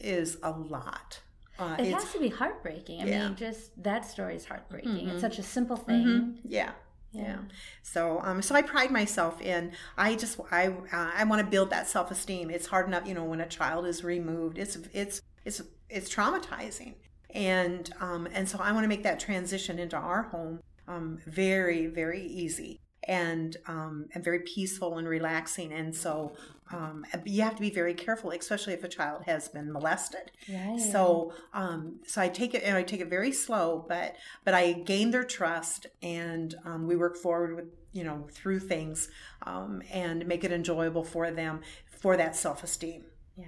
is 0.00 0.38
a 0.42 0.50
lot. 0.50 1.20
Uh, 1.58 1.76
it 1.78 1.92
has 1.92 2.10
to 2.12 2.18
be 2.18 2.28
heartbreaking. 2.28 3.02
I 3.02 3.04
yeah. 3.04 3.28
mean, 3.28 3.36
just 3.36 3.82
that 3.82 4.06
story 4.06 4.34
is 4.36 4.46
heartbreaking. 4.46 4.92
Mm-hmm. 4.92 5.10
It's 5.10 5.20
such 5.20 5.38
a 5.38 5.42
simple 5.42 5.76
thing. 5.76 6.04
Mm-hmm. 6.04 6.30
Yeah. 6.44 6.64
yeah. 6.64 6.72
Yeah. 7.12 7.38
So, 7.82 8.20
um, 8.22 8.40
so 8.40 8.54
I 8.54 8.62
pride 8.62 8.90
myself 8.90 9.40
in. 9.42 9.72
I 9.98 10.14
just, 10.14 10.38
I, 10.52 10.68
uh, 10.68 11.10
I 11.14 11.24
want 11.24 11.40
to 11.40 11.46
build 11.46 11.70
that 11.70 11.88
self 11.88 12.10
esteem. 12.10 12.50
It's 12.50 12.66
hard 12.66 12.86
enough, 12.86 13.06
you 13.06 13.14
know, 13.14 13.24
when 13.24 13.40
a 13.40 13.48
child 13.48 13.86
is 13.86 14.04
removed. 14.04 14.58
It's, 14.58 14.76
it's, 14.92 15.20
it's, 15.44 15.60
it's 15.88 16.12
traumatizing, 16.14 16.94
and, 17.30 17.92
um, 18.00 18.28
and 18.32 18.48
so 18.48 18.58
I 18.60 18.70
want 18.70 18.84
to 18.84 18.88
make 18.88 19.02
that 19.02 19.18
transition 19.18 19.78
into 19.78 19.96
our 19.96 20.22
home, 20.22 20.60
um, 20.86 21.18
very, 21.26 21.86
very 21.86 22.22
easy. 22.22 22.78
And 23.04 23.56
um, 23.66 24.06
and 24.14 24.22
very 24.22 24.40
peaceful 24.40 24.98
and 24.98 25.08
relaxing. 25.08 25.72
And 25.72 25.94
so 25.94 26.32
um, 26.72 27.04
you 27.24 27.42
have 27.42 27.56
to 27.56 27.60
be 27.60 27.70
very 27.70 27.94
careful, 27.94 28.30
especially 28.30 28.74
if 28.74 28.84
a 28.84 28.88
child 28.88 29.24
has 29.26 29.48
been 29.48 29.72
molested. 29.72 30.30
Right. 30.48 30.78
So 30.78 31.32
um, 31.52 32.00
so 32.06 32.20
I 32.20 32.28
take 32.28 32.54
it 32.54 32.62
and 32.62 32.76
I 32.76 32.82
take 32.82 33.00
it 33.00 33.08
very 33.08 33.32
slow, 33.32 33.84
but 33.88 34.16
but 34.44 34.54
I 34.54 34.72
gain 34.72 35.10
their 35.10 35.24
trust, 35.24 35.86
and 36.02 36.54
um, 36.64 36.86
we 36.86 36.96
work 36.96 37.16
forward 37.16 37.56
with 37.56 37.66
you 37.92 38.04
know 38.04 38.28
through 38.30 38.60
things 38.60 39.08
um, 39.42 39.82
and 39.90 40.26
make 40.26 40.44
it 40.44 40.52
enjoyable 40.52 41.04
for 41.04 41.30
them 41.30 41.60
for 42.00 42.16
that 42.16 42.36
self 42.36 42.62
esteem. 42.62 43.04
Yeah, 43.36 43.46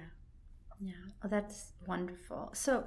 yeah. 0.81 0.93
Oh, 1.23 1.27
that's 1.27 1.71
wonderful. 1.87 2.49
So 2.53 2.85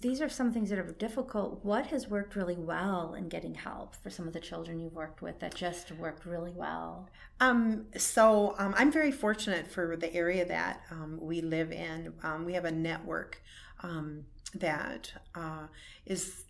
these 0.00 0.20
are 0.20 0.28
some 0.28 0.52
things 0.52 0.70
that 0.70 0.78
are 0.78 0.92
difficult. 0.92 1.64
What 1.64 1.86
has 1.86 2.08
worked 2.08 2.36
really 2.36 2.56
well 2.56 3.14
in 3.14 3.28
getting 3.28 3.54
help 3.54 3.94
for 3.96 4.10
some 4.10 4.26
of 4.26 4.32
the 4.32 4.40
children 4.40 4.80
you've 4.80 4.94
worked 4.94 5.22
with 5.22 5.40
that 5.40 5.54
just 5.54 5.92
worked 5.92 6.26
really 6.26 6.52
well? 6.52 7.08
Um, 7.40 7.86
so 7.96 8.54
um, 8.58 8.74
I'm 8.76 8.90
very 8.90 9.12
fortunate 9.12 9.70
for 9.70 9.96
the 9.96 10.12
area 10.14 10.44
that 10.46 10.80
um, 10.90 11.18
we 11.20 11.40
live 11.40 11.72
in. 11.72 12.14
Um, 12.22 12.44
we 12.44 12.54
have 12.54 12.64
a 12.64 12.70
network 12.70 13.42
um, 13.82 14.24
that 14.54 15.12
uh, 15.34 15.66
is 16.06 16.44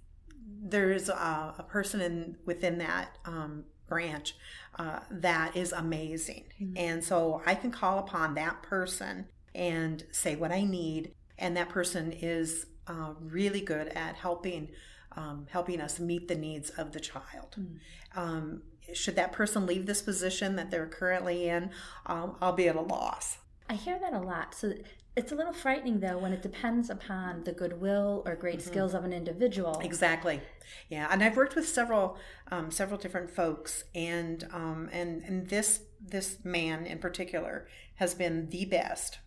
there's 0.62 1.08
a, 1.08 1.54
a, 1.58 1.64
person 1.66 2.00
in 2.00 2.36
within 2.44 2.78
that 2.78 3.16
um, 3.24 3.64
branch 3.88 4.34
uh, 4.78 5.00
that 5.10 5.56
is 5.56 5.72
amazing, 5.72 6.44
mm-hmm. 6.60 6.76
and 6.76 7.02
so 7.02 7.42
I 7.46 7.54
can 7.54 7.70
call 7.70 7.98
upon 7.98 8.34
that 8.34 8.62
person 8.62 9.26
and 9.54 10.04
say 10.10 10.36
what 10.36 10.52
I 10.52 10.64
need, 10.64 11.14
and 11.38 11.56
that 11.56 11.70
person 11.70 12.12
is 12.12 12.66
uh, 12.86 13.14
really 13.20 13.60
good 13.60 13.88
at 13.88 14.16
helping 14.16 14.68
um, 15.16 15.46
helping 15.50 15.80
us 15.80 16.00
meet 16.00 16.26
the 16.26 16.34
needs 16.34 16.70
of 16.70 16.92
the 16.92 17.00
child. 17.00 17.56
Mm. 17.58 17.78
Um, 18.16 18.62
should 18.92 19.16
that 19.16 19.32
person 19.32 19.64
leave 19.64 19.86
this 19.86 20.02
position 20.02 20.56
that 20.56 20.70
they're 20.70 20.88
currently 20.88 21.48
in, 21.48 21.70
um, 22.06 22.36
I'll 22.40 22.52
be 22.52 22.68
at 22.68 22.76
a 22.76 22.80
loss. 22.80 23.38
I 23.68 23.74
hear 23.74 23.98
that 23.98 24.12
a 24.12 24.18
lot. 24.18 24.54
So 24.54 24.74
it's 25.16 25.30
a 25.30 25.34
little 25.34 25.52
frightening 25.52 26.00
though 26.00 26.18
when 26.18 26.32
it 26.32 26.42
depends 26.42 26.90
upon 26.90 27.44
the 27.44 27.52
goodwill 27.52 28.22
or 28.26 28.34
great 28.34 28.58
mm-hmm. 28.58 28.68
skills 28.68 28.94
of 28.94 29.04
an 29.04 29.12
individual. 29.12 29.80
Exactly. 29.82 30.40
Yeah, 30.88 31.08
and 31.10 31.22
I've 31.22 31.36
worked 31.36 31.54
with 31.54 31.68
several 31.68 32.18
um, 32.50 32.70
several 32.70 32.98
different 32.98 33.30
folks, 33.30 33.84
and 33.94 34.46
um, 34.52 34.88
and 34.92 35.22
and 35.24 35.48
this 35.48 35.82
this 36.00 36.38
man 36.44 36.86
in 36.86 36.98
particular 36.98 37.68
has 37.96 38.14
been 38.14 38.50
the 38.50 38.64
best 38.64 39.18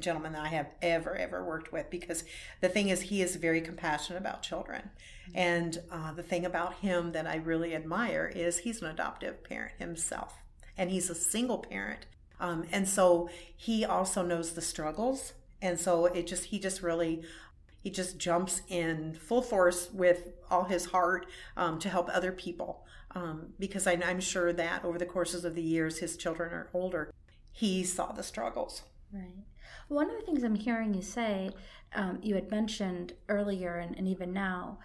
gentleman 0.00 0.32
that 0.32 0.42
I 0.42 0.48
have 0.48 0.68
ever, 0.82 1.16
ever 1.16 1.44
worked 1.44 1.72
with 1.72 1.90
because 1.90 2.24
the 2.60 2.68
thing 2.68 2.88
is, 2.88 3.02
he 3.02 3.22
is 3.22 3.36
very 3.36 3.60
compassionate 3.60 4.20
about 4.20 4.42
children. 4.42 4.90
Mm-hmm. 5.28 5.38
And 5.38 5.82
uh, 5.90 6.12
the 6.12 6.22
thing 6.22 6.44
about 6.44 6.74
him 6.74 7.12
that 7.12 7.26
I 7.26 7.36
really 7.36 7.74
admire 7.74 8.30
is 8.34 8.58
he's 8.58 8.82
an 8.82 8.88
adoptive 8.88 9.44
parent 9.44 9.72
himself, 9.78 10.34
and 10.76 10.90
he's 10.90 11.10
a 11.10 11.14
single 11.14 11.58
parent. 11.58 12.06
Um, 12.40 12.64
and 12.72 12.88
so 12.88 13.30
he 13.56 13.84
also 13.84 14.22
knows 14.22 14.52
the 14.52 14.60
struggles. 14.60 15.34
And 15.62 15.78
so 15.78 16.06
it 16.06 16.26
just, 16.26 16.46
he 16.46 16.58
just 16.58 16.82
really, 16.82 17.22
he 17.82 17.90
just 17.90 18.18
jumps 18.18 18.62
in 18.68 19.14
full 19.14 19.42
force 19.42 19.88
with 19.92 20.30
all 20.50 20.64
his 20.64 20.86
heart 20.86 21.26
um, 21.56 21.78
to 21.78 21.88
help 21.88 22.10
other 22.12 22.32
people. 22.32 22.84
Um, 23.12 23.54
because 23.58 23.86
I, 23.86 23.92
I'm 23.92 24.20
sure 24.20 24.52
that 24.52 24.84
over 24.84 24.98
the 24.98 25.06
courses 25.06 25.44
of 25.44 25.54
the 25.54 25.62
years, 25.62 25.98
his 25.98 26.16
children 26.16 26.52
are 26.52 26.68
older, 26.74 27.14
he 27.52 27.84
saw 27.84 28.10
the 28.10 28.24
struggles. 28.24 28.82
Right. 29.14 29.44
One 29.88 30.10
of 30.10 30.18
the 30.18 30.26
things 30.26 30.42
I'm 30.42 30.56
hearing 30.56 30.94
you 30.94 31.02
say, 31.02 31.50
um, 31.94 32.18
you 32.22 32.34
had 32.34 32.50
mentioned 32.50 33.12
earlier 33.28 33.76
and, 33.76 33.96
and 33.96 34.08
even 34.08 34.32
now, 34.32 34.78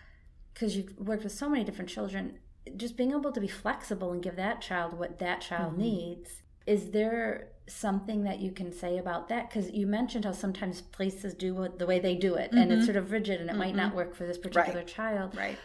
because 0.54 0.78
you've 0.78 0.98
worked 0.98 1.24
with 1.24 1.32
so 1.32 1.50
many 1.50 1.64
different 1.64 1.90
children, 1.90 2.38
just 2.78 2.96
being 2.96 3.12
able 3.12 3.32
to 3.32 3.42
be 3.42 3.48
flexible 3.48 4.12
and 4.12 4.22
give 4.22 4.36
that 4.36 4.62
child 4.62 4.94
what 4.94 5.20
that 5.20 5.42
child 5.42 5.74
mm-hmm. 5.74 5.82
needs. 5.82 6.44
Is 6.68 6.92
there 6.92 7.48
something 7.68 8.24
that 8.24 8.40
you 8.40 8.52
can 8.52 8.72
say 8.72 8.98
about 9.00 9.30
that? 9.30 9.50
Because 9.50 9.72
you 9.72 9.88
mentioned 9.88 10.26
how 10.26 10.34
sometimes 10.34 10.82
places 10.82 11.34
do 11.34 11.64
it 11.64 11.80
the 11.80 11.88
way 11.88 12.00
they 12.00 12.16
do 12.16 12.36
it, 12.36 12.52
mm-hmm. 12.52 12.60
and 12.60 12.72
it's 12.72 12.82
mm-hmm. 12.82 12.86
sort 12.86 12.98
of 12.98 13.12
rigid, 13.12 13.42
and 13.42 13.50
it 13.50 13.54
mm-hmm. 13.54 13.60
might 13.60 13.76
not 13.76 13.88
mm-hmm. 13.88 13.98
work 13.98 14.16
for 14.16 14.28
this 14.28 14.38
particular 14.38 14.80
right. 14.80 14.88
child. 14.88 15.36
Right 15.36 15.58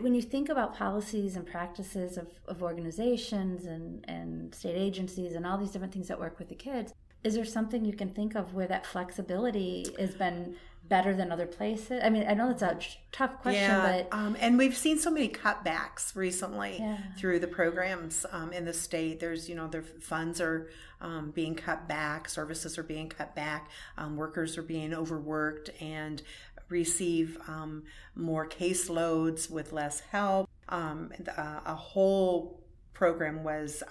when 0.00 0.14
you 0.14 0.22
think 0.22 0.48
about 0.48 0.74
policies 0.74 1.36
and 1.36 1.46
practices 1.46 2.16
of, 2.16 2.28
of 2.48 2.62
organizations 2.62 3.66
and, 3.66 4.04
and 4.08 4.54
state 4.54 4.76
agencies 4.76 5.34
and 5.34 5.46
all 5.46 5.58
these 5.58 5.70
different 5.70 5.92
things 5.92 6.08
that 6.08 6.18
work 6.18 6.38
with 6.38 6.48
the 6.48 6.54
kids, 6.54 6.94
is 7.24 7.34
there 7.34 7.44
something 7.44 7.84
you 7.84 7.92
can 7.92 8.10
think 8.10 8.34
of 8.34 8.54
where 8.54 8.66
that 8.66 8.86
flexibility 8.86 9.86
has 9.98 10.14
been 10.14 10.56
better 10.88 11.14
than 11.14 11.30
other 11.30 11.46
places? 11.46 12.00
I 12.02 12.10
mean, 12.10 12.26
I 12.28 12.34
know 12.34 12.52
that's 12.52 12.62
a 12.62 12.78
tough 13.12 13.40
question, 13.40 13.62
yeah, 13.62 14.02
but 14.10 14.16
um, 14.16 14.36
and 14.40 14.58
we've 14.58 14.76
seen 14.76 14.98
so 14.98 15.10
many 15.10 15.28
cutbacks 15.28 16.16
recently 16.16 16.76
yeah. 16.78 16.98
through 17.16 17.38
the 17.38 17.46
programs 17.46 18.26
um, 18.30 18.52
in 18.52 18.64
the 18.64 18.72
state. 18.72 19.20
There's 19.20 19.48
you 19.48 19.54
know 19.54 19.68
their 19.68 19.82
funds 19.82 20.40
are 20.40 20.70
um, 21.00 21.30
being 21.30 21.54
cut 21.54 21.88
back, 21.88 22.28
services 22.28 22.76
are 22.78 22.82
being 22.82 23.08
cut 23.08 23.34
back, 23.34 23.70
um, 23.96 24.16
workers 24.16 24.58
are 24.58 24.62
being 24.62 24.92
overworked 24.92 25.70
and 25.80 26.22
receive 26.68 27.38
um, 27.48 27.84
more 28.14 28.48
caseloads 28.48 29.50
with 29.50 29.72
less 29.72 30.00
help. 30.00 30.48
Um, 30.68 31.12
uh, 31.36 31.60
a 31.64 31.74
whole 31.74 32.60
program 32.92 33.44
was 33.44 33.82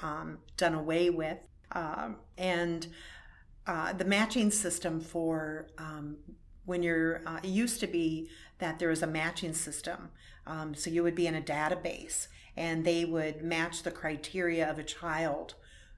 done 0.58 0.74
away 0.74 1.10
with, 1.10 1.40
and 2.38 2.88
uh, 3.68 3.94
the 3.94 4.06
matching 4.06 4.52
system 4.52 5.00
for 5.00 5.68
um, 5.78 6.18
when 6.66 6.84
you're, 6.84 7.22
uh, 7.28 7.40
it 7.44 7.50
used 7.50 7.80
to 7.80 7.88
be 7.88 8.30
that 8.60 8.80
there 8.80 8.90
was 8.90 9.04
a 9.04 9.08
matching 9.08 9.54
system. 9.54 10.10
Um, 10.48 10.74
so 10.74 10.90
you 10.90 11.04
would 11.04 11.16
be 11.16 11.28
in 11.28 11.36
a 11.36 11.42
database 11.42 12.28
and 12.58 12.84
they 12.84 13.06
would 13.06 13.44
match 13.44 13.84
the 13.84 13.92
criteria 13.92 14.70
of 14.70 14.80
a 14.80 14.84
child 14.84 15.56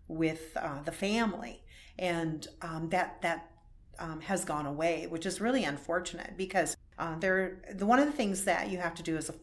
with 0.08 0.56
uh, 0.58 0.82
the 0.84 0.92
family. 0.92 1.64
And 1.98 2.48
um, 2.62 2.90
that, 2.90 3.22
that 3.22 3.52
um, 4.00 4.22
has 4.22 4.44
gone 4.44 4.66
away, 4.66 5.08
which 5.08 5.26
is 5.26 5.40
really 5.40 5.64
unfortunate 5.64 6.34
because 6.38 6.76
uh, 6.98 7.18
there, 7.20 7.62
the, 7.74 7.86
one 7.86 8.00
of 8.00 8.06
the 8.06 8.12
things 8.12 8.46
that 8.46 8.70
you 8.70 8.78
have 8.80 8.96
to 8.96 9.04
do 9.04 9.16
as 9.18 9.30
a 9.30 9.36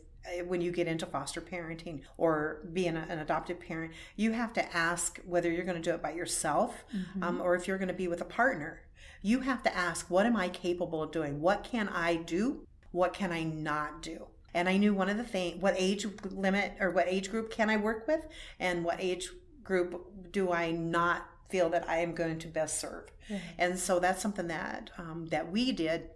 when 0.46 0.60
you 0.60 0.70
get 0.70 0.86
into 0.86 1.06
foster 1.06 1.40
parenting 1.40 2.00
or 2.16 2.60
being 2.72 2.96
a, 2.96 3.06
an 3.08 3.18
adoptive 3.18 3.60
parent, 3.60 3.92
you 4.16 4.32
have 4.32 4.52
to 4.54 4.76
ask 4.76 5.20
whether 5.24 5.50
you're 5.50 5.64
going 5.64 5.80
to 5.80 5.90
do 5.90 5.94
it 5.94 6.02
by 6.02 6.12
yourself 6.12 6.84
mm-hmm. 6.94 7.22
um, 7.22 7.40
or 7.40 7.54
if 7.54 7.66
you're 7.66 7.78
going 7.78 7.88
to 7.88 7.94
be 7.94 8.08
with 8.08 8.20
a 8.20 8.26
partner. 8.26 8.82
You 9.22 9.40
have 9.40 9.62
to 9.64 9.76
ask, 9.76 10.10
what 10.10 10.26
am 10.26 10.36
I 10.36 10.48
capable 10.48 11.02
of 11.02 11.12
doing? 11.12 11.40
What 11.40 11.64
can 11.64 11.88
I 11.88 12.16
do? 12.16 12.66
What 12.90 13.12
can 13.12 13.32
I 13.32 13.42
not 13.44 14.02
do? 14.02 14.26
And 14.54 14.68
I 14.68 14.78
knew 14.78 14.94
one 14.94 15.08
of 15.08 15.16
the 15.16 15.24
things, 15.24 15.60
what 15.60 15.74
age 15.76 16.06
limit 16.30 16.72
or 16.80 16.90
what 16.90 17.06
age 17.06 17.30
group 17.30 17.50
can 17.50 17.70
I 17.70 17.76
work 17.76 18.08
with, 18.08 18.26
and 18.58 18.84
what 18.84 18.96
age 18.98 19.30
group 19.62 20.32
do 20.32 20.50
I 20.50 20.70
not 20.70 21.28
feel 21.50 21.68
that 21.70 21.88
I 21.88 21.98
am 21.98 22.14
going 22.14 22.38
to 22.38 22.48
best 22.48 22.80
serve. 22.80 23.10
Mm-hmm. 23.28 23.44
And 23.58 23.78
so 23.78 24.00
that's 24.00 24.22
something 24.22 24.48
that 24.48 24.90
um, 24.98 25.26
that 25.30 25.52
we 25.52 25.72
did 25.72 26.10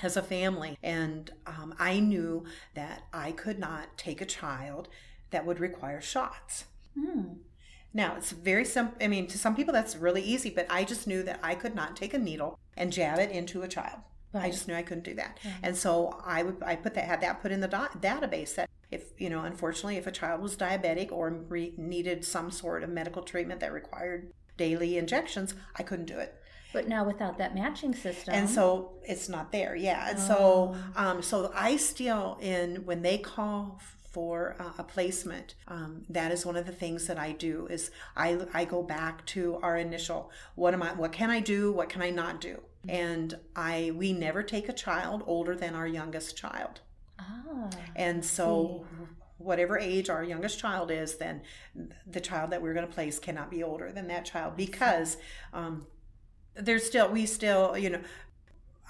as 0.00 0.16
a 0.16 0.22
family. 0.22 0.78
And 0.82 1.30
um, 1.46 1.74
I 1.78 2.00
knew 2.00 2.44
that 2.74 3.02
I 3.12 3.32
could 3.32 3.58
not 3.58 3.96
take 3.96 4.20
a 4.20 4.26
child 4.26 4.88
that 5.30 5.44
would 5.46 5.60
require 5.60 6.00
shots. 6.00 6.64
Mm. 6.96 7.38
Now, 7.94 8.16
it's 8.16 8.32
very 8.32 8.64
simple. 8.64 8.96
I 9.00 9.08
mean, 9.08 9.26
to 9.28 9.38
some 9.38 9.56
people 9.56 9.72
that's 9.72 9.96
really 9.96 10.22
easy, 10.22 10.50
but 10.50 10.66
I 10.70 10.84
just 10.84 11.06
knew 11.06 11.22
that 11.22 11.40
I 11.42 11.54
could 11.54 11.74
not 11.74 11.96
take 11.96 12.14
a 12.14 12.18
needle 12.18 12.58
and 12.76 12.92
jab 12.92 13.18
it 13.18 13.30
into 13.30 13.62
a 13.62 13.68
child. 13.68 14.00
Right. 14.32 14.44
I 14.44 14.50
just 14.50 14.68
knew 14.68 14.74
I 14.74 14.82
couldn't 14.82 15.04
do 15.04 15.14
that. 15.14 15.38
Right. 15.44 15.54
And 15.62 15.76
so 15.76 16.20
I 16.24 16.42
would 16.42 16.62
I 16.62 16.76
put 16.76 16.94
that 16.94 17.04
had 17.04 17.22
that 17.22 17.40
put 17.40 17.50
in 17.50 17.60
the 17.60 17.68
do- 17.68 17.98
database 17.98 18.54
that 18.56 18.68
if 18.90 19.18
you 19.18 19.30
know 19.30 19.42
unfortunately 19.42 19.96
if 19.96 20.06
a 20.06 20.12
child 20.12 20.42
was 20.42 20.54
diabetic 20.54 21.10
or 21.10 21.30
re- 21.30 21.72
needed 21.78 22.26
some 22.26 22.50
sort 22.50 22.82
of 22.82 22.90
medical 22.90 23.22
treatment 23.22 23.60
that 23.60 23.72
required 23.72 24.30
daily 24.58 24.98
injections, 24.98 25.54
I 25.76 25.82
couldn't 25.82 26.06
do 26.06 26.18
it. 26.18 26.37
But 26.72 26.86
now 26.86 27.04
without 27.04 27.38
that 27.38 27.54
matching 27.54 27.94
system, 27.94 28.34
and 28.34 28.48
so 28.48 28.92
it's 29.02 29.28
not 29.28 29.52
there. 29.52 29.74
Yeah, 29.74 30.10
and 30.10 30.18
oh. 30.18 30.22
so 30.22 30.76
um, 30.96 31.22
so 31.22 31.50
I 31.54 31.76
still 31.76 32.38
in 32.40 32.84
when 32.84 33.02
they 33.02 33.18
call 33.18 33.80
for 34.10 34.56
uh, 34.58 34.72
a 34.78 34.84
placement, 34.84 35.54
um, 35.68 36.04
that 36.08 36.32
is 36.32 36.44
one 36.44 36.56
of 36.56 36.66
the 36.66 36.72
things 36.72 37.06
that 37.06 37.18
I 37.18 37.32
do. 37.32 37.66
Is 37.70 37.90
I 38.16 38.38
I 38.52 38.64
go 38.64 38.82
back 38.82 39.24
to 39.26 39.58
our 39.62 39.76
initial 39.76 40.30
what 40.56 40.74
am 40.74 40.82
I? 40.82 40.92
What 40.92 41.12
can 41.12 41.30
I 41.30 41.40
do? 41.40 41.72
What 41.72 41.88
can 41.88 42.02
I 42.02 42.10
not 42.10 42.40
do? 42.40 42.60
Mm-hmm. 42.86 42.90
And 42.90 43.38
I 43.56 43.92
we 43.94 44.12
never 44.12 44.42
take 44.42 44.68
a 44.68 44.72
child 44.72 45.22
older 45.26 45.54
than 45.54 45.74
our 45.74 45.86
youngest 45.86 46.36
child. 46.36 46.80
Ah, 47.18 47.70
and 47.96 48.24
so 48.24 48.84
whatever 49.38 49.78
age 49.78 50.10
our 50.10 50.24
youngest 50.24 50.58
child 50.58 50.90
is, 50.90 51.16
then 51.16 51.42
the 52.06 52.20
child 52.20 52.50
that 52.50 52.60
we're 52.60 52.74
going 52.74 52.86
to 52.86 52.92
place 52.92 53.18
cannot 53.18 53.50
be 53.50 53.62
older 53.62 53.90
than 53.92 54.08
that 54.08 54.24
child 54.24 54.56
because 54.56 55.16
um, 55.52 55.86
there's 56.58 56.84
still 56.84 57.08
we 57.10 57.26
still 57.26 57.76
you 57.76 57.90
know 57.90 58.00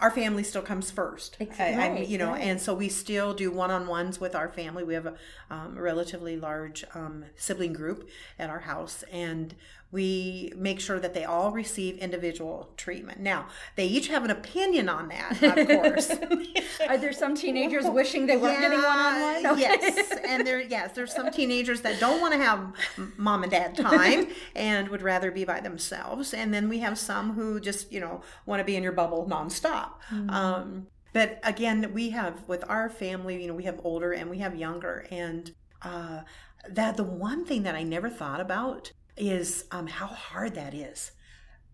our 0.01 0.11
family 0.11 0.45
still 0.45 0.63
comes 0.63 0.91
first. 0.91 1.37
Exactly. 1.41 1.83
I, 1.83 1.97
I, 1.97 1.99
you 2.03 2.19
know, 2.19 2.31
right. 2.31 2.43
and 2.43 2.61
so 2.61 2.73
we 2.73 2.89
still 2.89 3.35
do 3.35 3.51
one-on-ones 3.51 4.21
with 4.21 4.35
our 4.35 4.49
family. 4.49 4.85
We 4.85 4.95
have 4.95 5.07
a, 5.07 5.15
um, 5.51 5.77
relatively 5.77 6.37
large 6.37 6.85
um, 6.95 7.25
sibling 7.37 7.73
group 7.73 8.09
at 8.39 8.49
our 8.49 8.61
house, 8.61 9.03
and 9.11 9.55
we 9.91 10.53
make 10.55 10.81
sure 10.81 11.01
that 11.01 11.15
they 11.15 11.25
all 11.25 11.51
receive 11.51 11.97
individual 11.97 12.69
treatment. 12.77 13.21
Now, 13.21 13.47
they 13.75 13.87
each 13.87 14.09
have 14.09 14.23
an 14.23 14.31
opinion 14.31 14.89
on 14.89 15.09
that, 15.09 15.43
of 15.43 15.67
course. 15.69 16.11
Are 16.87 16.99
there 16.99 17.13
some 17.13 17.35
teenagers 17.35 17.87
wishing 17.87 18.27
they 18.27 18.37
weren't 18.37 18.61
getting 18.61 18.83
one-on-one? 18.83 19.47
Okay. 19.47 19.61
Yes, 19.61 20.13
and 20.29 20.47
there, 20.47 20.61
yes, 20.61 20.93
there's 20.93 21.15
some 21.15 21.31
teenagers 21.31 21.81
that 21.83 21.99
don't 22.01 22.21
want 22.21 22.35
to 22.35 22.39
have 22.39 22.73
mom 23.17 23.45
and 23.45 23.51
dad 23.51 23.77
time 23.77 24.29
and 24.55 24.89
would 24.89 25.01
rather 25.01 25.31
be 25.31 25.45
by 25.45 25.61
themselves, 25.61 26.35
and 26.35 26.53
then 26.53 26.69
we 26.69 26.81
have 26.81 26.99
some 26.99 27.33
who 27.33 27.59
just, 27.59 27.91
you 27.91 28.01
know, 28.01 28.21
want 28.45 28.61
to 28.61 28.65
be 28.65 28.77
in 28.77 28.83
your 28.83 28.93
bubble 28.93 29.27
nonstop. 29.27 29.93
Mm-hmm. 30.11 30.31
Um, 30.31 30.87
but 31.15 31.41
again, 31.45 31.93
we 31.95 32.11
have 32.11 32.47
with 32.47 32.63
our 32.69 32.91
family, 32.91 33.41
you 33.41 33.49
know, 33.49 33.55
we 33.55 33.65
have 33.65 33.81
older 33.83 34.13
and 34.13 34.29
we 34.29 34.39
have 34.39 34.55
younger, 34.55 35.07
and 35.11 35.51
uh, 35.81 36.21
that 36.69 36.99
the 36.99 37.05
one 37.05 37.47
thing 37.47 37.63
that 37.63 37.75
I 37.75 37.83
never 37.85 38.11
thought 38.11 38.43
about 38.43 38.93
is 39.19 39.65
um, 39.71 39.87
how 39.87 40.07
hard 40.07 40.55
that 40.55 40.75
is. 40.75 41.13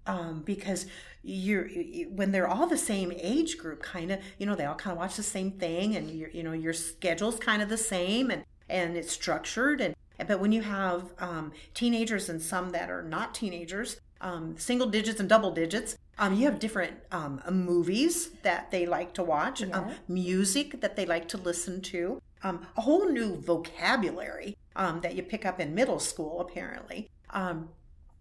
Um, 0.07 0.43
because 0.45 0.85
you're 1.23 1.67
when 2.11 2.31
they're 2.31 2.47
all 2.49 2.67
the 2.67 2.77
same 2.77 3.11
age 3.17 3.57
group, 3.57 3.83
kind 3.83 4.13
of, 4.13 4.19
you 4.37 4.45
know, 4.45 4.55
they 4.55 4.67
all 4.67 4.75
kind 4.75 4.93
of 4.93 4.99
watch 4.99 5.17
the 5.17 5.23
same 5.23 5.53
thing, 5.53 5.97
and 5.97 6.11
you 6.11 6.29
you 6.31 6.43
know 6.43 6.53
your 6.53 6.75
schedule's 6.75 7.39
kind 7.39 7.63
of 7.63 7.71
the 7.71 7.79
same, 7.79 8.31
and 8.31 8.45
and 8.69 8.97
it's 8.99 9.13
structured, 9.13 9.81
and 9.81 9.95
but 10.29 10.41
when 10.41 10.53
you 10.53 10.61
have 10.61 11.13
um, 11.19 11.53
teenagers 11.73 12.29
and 12.29 12.43
some 12.43 12.71
that 12.71 12.91
are 12.91 13.03
not 13.03 13.35
teenagers, 13.35 13.99
um, 14.21 14.57
single 14.59 14.87
digits 14.89 15.21
and 15.21 15.29
double 15.29 15.51
digits, 15.51 15.97
um, 16.19 16.35
you 16.35 16.45
have 16.45 16.59
different 16.59 16.97
um, 17.11 17.43
movies 17.51 18.31
that 18.43 18.71
they 18.71 18.87
like 18.87 19.13
to 19.15 19.23
watch, 19.23 19.63
um, 19.63 19.71
Yeah. 19.71 19.95
music 20.07 20.81
that 20.83 20.97
they 20.97 21.07
like 21.07 21.29
to 21.29 21.39
listen 21.39 21.81
to, 21.83 22.21
um, 22.43 22.67
a 22.77 22.83
whole 22.83 23.09
new 23.09 23.37
vocabulary 23.37 24.57
um, 24.77 25.01
that 25.01 25.15
you 25.15 25.23
pick 25.23 25.45
up 25.45 25.61
in 25.61 25.75
middle 25.75 25.99
school, 25.99 26.41
apparently. 26.41 27.09
Um, 27.35 27.69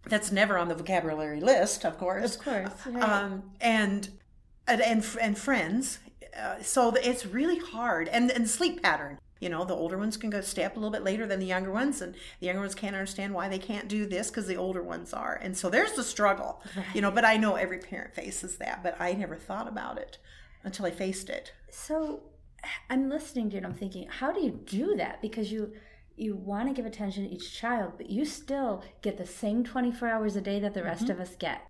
that's 0.06 0.30
never 0.30 0.58
on 0.58 0.68
the 0.68 0.74
vocabulary 0.74 1.40
list, 1.40 1.84
of 1.84 1.98
course. 1.98 2.36
Of 2.36 2.44
course. 2.44 2.72
Right. 2.86 3.02
Um, 3.02 3.44
and 3.60 4.10
and 4.66 4.80
and, 4.82 5.04
and 5.20 5.38
friends. 5.38 5.98
Uh, 6.38 6.60
so 6.60 6.94
it's 6.94 7.24
really 7.24 7.58
hard, 7.58 8.08
and 8.08 8.30
and 8.30 8.48
sleep 8.48 8.82
pattern. 8.82 9.18
You 9.40 9.48
know, 9.50 9.64
the 9.64 9.74
older 9.74 9.98
ones 9.98 10.16
can 10.16 10.30
go 10.30 10.40
stay 10.40 10.64
up 10.64 10.72
a 10.72 10.78
little 10.78 10.90
bit 10.90 11.04
later 11.04 11.26
than 11.26 11.38
the 11.38 11.46
younger 11.46 11.70
ones, 11.70 12.00
and 12.00 12.14
the 12.40 12.46
younger 12.46 12.60
ones 12.60 12.74
can't 12.74 12.94
understand 12.96 13.34
why 13.34 13.48
they 13.48 13.58
can't 13.58 13.88
do 13.88 14.06
this 14.06 14.28
because 14.28 14.46
the 14.46 14.56
older 14.56 14.82
ones 14.82 15.12
are. 15.12 15.38
And 15.42 15.56
so 15.56 15.68
there's 15.68 15.92
the 15.92 16.04
struggle. 16.04 16.62
You 16.94 17.00
know, 17.00 17.10
but 17.10 17.24
I 17.24 17.36
know 17.36 17.54
every 17.56 17.78
parent 17.78 18.14
faces 18.14 18.56
that, 18.56 18.82
but 18.82 18.98
I 19.00 19.12
never 19.12 19.36
thought 19.36 19.68
about 19.68 19.98
it 19.98 20.18
until 20.62 20.86
I 20.86 20.90
faced 20.90 21.28
it. 21.28 21.52
So 21.70 22.22
I'm 22.88 23.08
listening 23.08 23.50
to 23.50 23.58
and 23.58 23.66
I'm 23.66 23.74
thinking, 23.74 24.08
how 24.08 24.32
do 24.32 24.40
you 24.40 24.50
do 24.50 24.96
that? 24.96 25.20
Because 25.20 25.52
you 25.52 25.72
you 26.16 26.36
want 26.36 26.68
to 26.68 26.74
give 26.74 26.86
attention 26.86 27.24
to 27.24 27.34
each 27.34 27.52
child, 27.52 27.94
but 27.96 28.08
you 28.08 28.24
still 28.24 28.82
get 29.02 29.18
the 29.18 29.26
same 29.26 29.64
24 29.64 30.08
hours 30.08 30.36
a 30.36 30.40
day 30.40 30.60
that 30.60 30.74
the 30.74 30.82
rest 30.82 31.10
of 31.10 31.20
us 31.20 31.34
get. 31.36 31.68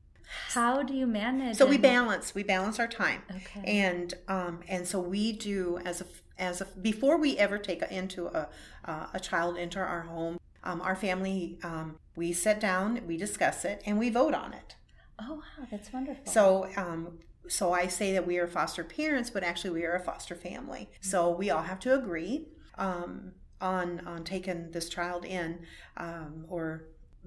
How 0.50 0.82
do 0.82 0.94
you 0.94 1.06
manage? 1.06 1.56
Mm-hmm. 1.56 1.64
So 1.64 1.66
we 1.66 1.78
balance. 1.78 2.34
We 2.34 2.42
balance 2.42 2.78
our 2.78 2.88
time. 2.88 3.22
Okay. 3.30 3.62
And 3.64 4.14
um, 4.28 4.60
and 4.68 4.86
so 4.86 5.00
we 5.00 5.32
do 5.32 5.78
as 5.84 6.00
a 6.00 6.06
as 6.38 6.60
a 6.60 6.64
before 6.80 7.18
we 7.18 7.38
ever 7.38 7.58
take 7.58 7.82
a, 7.82 7.94
into 7.94 8.26
a 8.26 8.48
uh, 8.84 9.06
a 9.14 9.20
child 9.20 9.56
into 9.56 9.78
our 9.78 10.02
home. 10.02 10.38
Um, 10.62 10.80
our 10.80 10.96
family 10.96 11.58
um, 11.62 11.96
we 12.16 12.32
sit 12.32 12.58
down, 12.58 13.00
we 13.06 13.16
discuss 13.16 13.64
it, 13.64 13.82
and 13.86 13.98
we 13.98 14.08
vote 14.08 14.34
on 14.34 14.54
it. 14.54 14.76
Oh 15.20 15.34
wow, 15.34 15.66
that's 15.70 15.92
wonderful. 15.92 16.24
So 16.26 16.68
um, 16.76 17.18
so 17.48 17.72
I 17.72 17.86
say 17.86 18.12
that 18.12 18.26
we 18.26 18.38
are 18.38 18.46
foster 18.46 18.82
parents, 18.82 19.30
but 19.30 19.42
actually 19.42 19.70
we 19.70 19.84
are 19.84 19.94
a 19.94 20.00
foster 20.00 20.34
family. 20.34 20.88
So 21.00 21.30
we 21.30 21.50
all 21.50 21.62
have 21.62 21.78
to 21.80 21.94
agree 21.94 22.46
um, 22.78 23.32
on 23.60 24.06
on 24.06 24.24
taking 24.24 24.70
this 24.70 24.88
child 24.88 25.24
in, 25.24 25.60
um, 25.96 26.44
or 26.48 26.84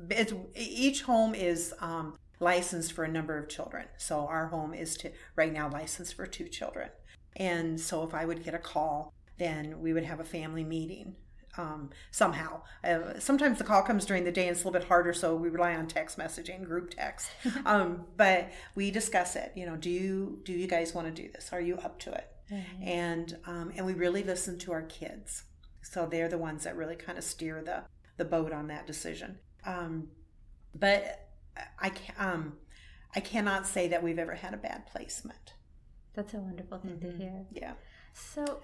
it's 0.10 0.34
each 0.56 1.04
home 1.04 1.34
is 1.34 1.74
um, 1.80 2.16
licensed 2.40 2.94
for 2.94 3.04
a 3.04 3.08
number 3.08 3.38
of 3.38 3.50
children. 3.50 3.86
So 3.98 4.28
our 4.28 4.48
home 4.48 4.74
is 4.74 4.96
to 4.98 5.12
right 5.36 5.52
now 5.52 5.70
licensed 5.70 6.16
for 6.16 6.28
two 6.28 6.48
children, 6.48 6.90
and 7.36 7.80
so 7.80 8.04
if 8.04 8.14
I 8.14 8.26
would 8.26 8.44
get 8.44 8.54
a 8.54 8.60
call, 8.60 9.14
then 9.38 9.80
we 9.82 9.94
would 9.94 10.06
have 10.06 10.20
a 10.20 10.26
family 10.26 10.64
meeting. 10.64 11.16
Um, 11.60 11.90
somehow, 12.12 12.62
uh, 12.84 13.18
sometimes 13.20 13.58
the 13.58 13.64
call 13.64 13.82
comes 13.82 14.06
during 14.06 14.26
the 14.26 14.32
day 14.32 14.44
and 14.44 14.52
it's 14.52 14.64
a 14.64 14.68
little 14.68 14.80
bit 14.80 14.88
harder, 14.88 15.12
so 15.12 15.36
we 15.36 15.50
rely 15.50 15.74
on 15.76 15.88
text 15.88 16.16
messaging, 16.20 16.64
group 16.64 16.92
text. 16.92 17.32
um, 17.66 18.06
but 18.16 18.52
we 18.76 18.92
discuss 18.92 19.36
it. 19.36 19.54
You 19.56 19.66
know, 19.66 19.76
do 19.76 19.90
you 19.90 20.40
do 20.44 20.54
you 20.54 20.68
guys 20.68 20.94
want 20.94 21.08
to 21.08 21.22
do 21.22 21.32
this? 21.32 21.50
Are 21.52 21.62
you 21.62 21.78
up 21.78 21.98
to 22.02 22.12
it? 22.14 22.32
And 22.82 23.38
um, 23.46 23.72
and 23.76 23.86
we 23.86 23.94
really 23.94 24.24
listen 24.24 24.58
to 24.60 24.72
our 24.72 24.84
kids, 24.84 25.44
so 25.92 26.06
they're 26.06 26.28
the 26.30 26.38
ones 26.38 26.64
that 26.64 26.76
really 26.76 26.96
kind 26.96 27.18
of 27.18 27.24
steer 27.24 27.62
the 27.64 27.84
the 28.18 28.26
boat 28.26 28.52
on 28.52 28.68
that 28.68 28.88
decision. 28.88 29.38
Um, 29.66 30.08
but 30.76 31.28
I 31.80 31.90
can 31.90 32.16
um, 32.18 32.54
I 33.16 33.20
cannot 33.20 33.68
say 33.68 33.88
that 33.88 34.04
we've 34.04 34.20
ever 34.20 34.36
had 34.36 34.54
a 34.54 34.58
bad 34.58 34.86
placement. 34.88 35.54
that's 36.16 36.34
a 36.34 36.38
wonderful 36.38 36.80
thing 36.80 36.98
Mm-hmm. 36.98 37.12
to 37.12 37.18
hear. 37.18 37.46
Yeah. 37.52 37.74
So 38.14 38.60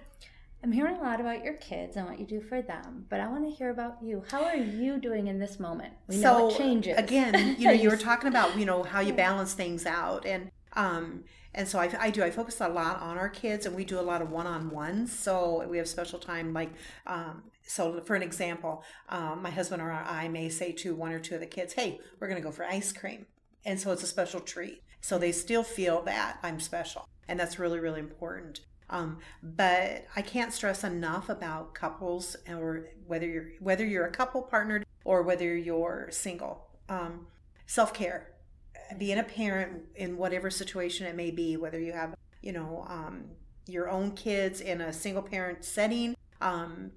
I'm 0.62 0.72
hearing 0.72 0.96
a 0.96 1.02
lot 1.02 1.20
about 1.20 1.44
your 1.44 1.54
kids 1.54 1.96
and 1.96 2.06
what 2.06 2.18
you 2.18 2.26
do 2.26 2.40
for 2.40 2.62
them, 2.62 3.06
but 3.10 3.20
I 3.20 3.28
want 3.28 3.44
to 3.48 3.54
hear 3.54 3.70
about 3.70 3.98
you. 4.02 4.22
How 4.30 4.42
are 4.44 4.56
you 4.56 4.98
doing 4.98 5.26
in 5.28 5.38
this 5.38 5.60
moment? 5.60 5.92
We 6.08 6.16
know 6.16 6.48
it 6.48 6.56
changes. 6.56 6.96
Again, 6.98 7.56
you 7.58 7.66
know, 7.66 7.72
you 7.72 7.90
were 7.90 7.96
talking 7.96 8.28
about 8.28 8.58
you 8.58 8.64
know 8.64 8.82
how 8.82 9.00
you 9.00 9.12
balance 9.12 9.52
things 9.54 9.86
out, 9.86 10.24
and 10.26 10.50
um, 10.74 11.24
and 11.54 11.66
so 11.68 11.78
I, 11.78 11.90
I 11.98 12.10
do. 12.10 12.22
I 12.22 12.30
focus 12.30 12.60
a 12.60 12.68
lot 12.68 13.00
on 13.00 13.16
our 13.16 13.28
kids, 13.28 13.66
and 13.66 13.74
we 13.74 13.84
do 13.84 13.98
a 13.98 14.02
lot 14.02 14.22
of 14.22 14.30
one-on-ones. 14.30 15.16
So 15.16 15.66
we 15.68 15.78
have 15.78 15.88
special 15.88 16.18
time, 16.18 16.52
like 16.52 16.70
um, 17.06 17.44
so. 17.62 18.00
For 18.00 18.16
an 18.16 18.22
example, 18.22 18.82
um, 19.08 19.42
my 19.42 19.50
husband 19.50 19.82
or 19.82 19.90
I 19.92 20.28
may 20.28 20.48
say 20.48 20.72
to 20.72 20.94
one 20.94 21.12
or 21.12 21.20
two 21.20 21.34
of 21.34 21.40
the 21.40 21.46
kids, 21.46 21.74
"Hey, 21.74 22.00
we're 22.18 22.28
going 22.28 22.40
to 22.40 22.46
go 22.46 22.52
for 22.52 22.64
ice 22.64 22.92
cream," 22.92 23.26
and 23.64 23.78
so 23.78 23.92
it's 23.92 24.02
a 24.02 24.06
special 24.06 24.40
treat. 24.40 24.82
So 25.00 25.18
they 25.18 25.32
still 25.32 25.62
feel 25.62 26.02
that 26.02 26.38
I'm 26.42 26.60
special, 26.60 27.08
and 27.28 27.38
that's 27.38 27.58
really 27.58 27.78
really 27.78 28.00
important. 28.00 28.60
Um, 28.90 29.18
but 29.42 30.06
I 30.14 30.22
can't 30.22 30.52
stress 30.52 30.84
enough 30.84 31.28
about 31.28 31.74
couples, 31.74 32.36
or 32.48 32.88
whether 33.06 33.26
you're 33.26 33.48
whether 33.60 33.84
you're 33.86 34.06
a 34.06 34.10
couple 34.10 34.42
partnered 34.42 34.84
or 35.04 35.22
whether 35.22 35.56
you're 35.56 36.08
single. 36.10 36.66
Um, 36.88 37.26
Self 37.66 37.94
care, 37.94 38.28
being 38.98 39.18
a 39.18 39.22
parent 39.22 39.82
in 39.94 40.16
whatever 40.16 40.50
situation 40.50 41.06
it 41.06 41.16
may 41.16 41.30
be, 41.30 41.56
whether 41.56 41.80
you 41.80 41.92
have 41.92 42.14
you 42.42 42.52
know 42.52 42.84
um, 42.88 43.24
your 43.66 43.88
own 43.88 44.12
kids 44.12 44.60
in 44.60 44.80
a 44.80 44.92
single 44.92 45.22
parent 45.22 45.64
setting, 45.64 46.16
um, 46.40 46.90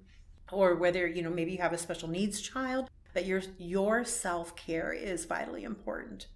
or 0.52 0.74
whether 0.74 1.06
you 1.06 1.22
know 1.22 1.30
maybe 1.30 1.52
you 1.52 1.58
have 1.58 1.72
a 1.72 1.78
special 1.78 2.08
needs 2.08 2.40
child. 2.40 2.88
But 3.14 3.26
your 3.26 3.42
your 3.58 4.04
self 4.04 4.54
care 4.56 4.92
is 4.92 5.24
vitally 5.24 5.64
important. 5.64 6.26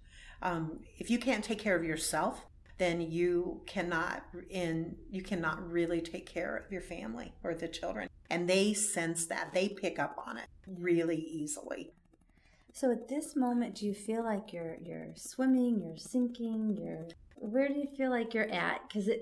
Um, 0.41 0.79
if 0.97 1.09
you 1.09 1.19
can't 1.19 1.43
take 1.43 1.59
care 1.59 1.75
of 1.75 1.85
yourself, 1.85 2.45
then 2.77 2.99
you 3.01 3.61
cannot 3.65 4.23
in 4.49 4.95
you 5.09 5.21
cannot 5.21 5.71
really 5.71 6.01
take 6.01 6.25
care 6.25 6.57
of 6.57 6.71
your 6.71 6.81
family 6.81 7.33
or 7.43 7.53
the 7.53 7.67
children 7.67 8.09
and 8.29 8.49
they 8.49 8.73
sense 8.73 9.25
that 9.27 9.53
they 9.53 9.69
pick 9.69 9.99
up 9.99 10.21
on 10.25 10.37
it 10.37 10.47
really 10.67 11.17
easily 11.17 11.91
So 12.75 12.91
at 12.91 13.07
this 13.07 13.35
moment, 13.35 13.75
do 13.75 13.85
you 13.85 13.93
feel 13.93 14.23
like 14.23 14.51
you're 14.51 14.77
you're 14.83 15.11
swimming, 15.15 15.81
you're 15.85 15.97
sinking, 15.97 16.75
you're 16.81 17.07
where 17.35 17.67
do 17.67 17.73
you 17.75 17.87
feel 17.97 18.09
like 18.09 18.33
you're 18.33 18.49
at? 18.51 18.81
Because 18.87 19.07
it 19.07 19.21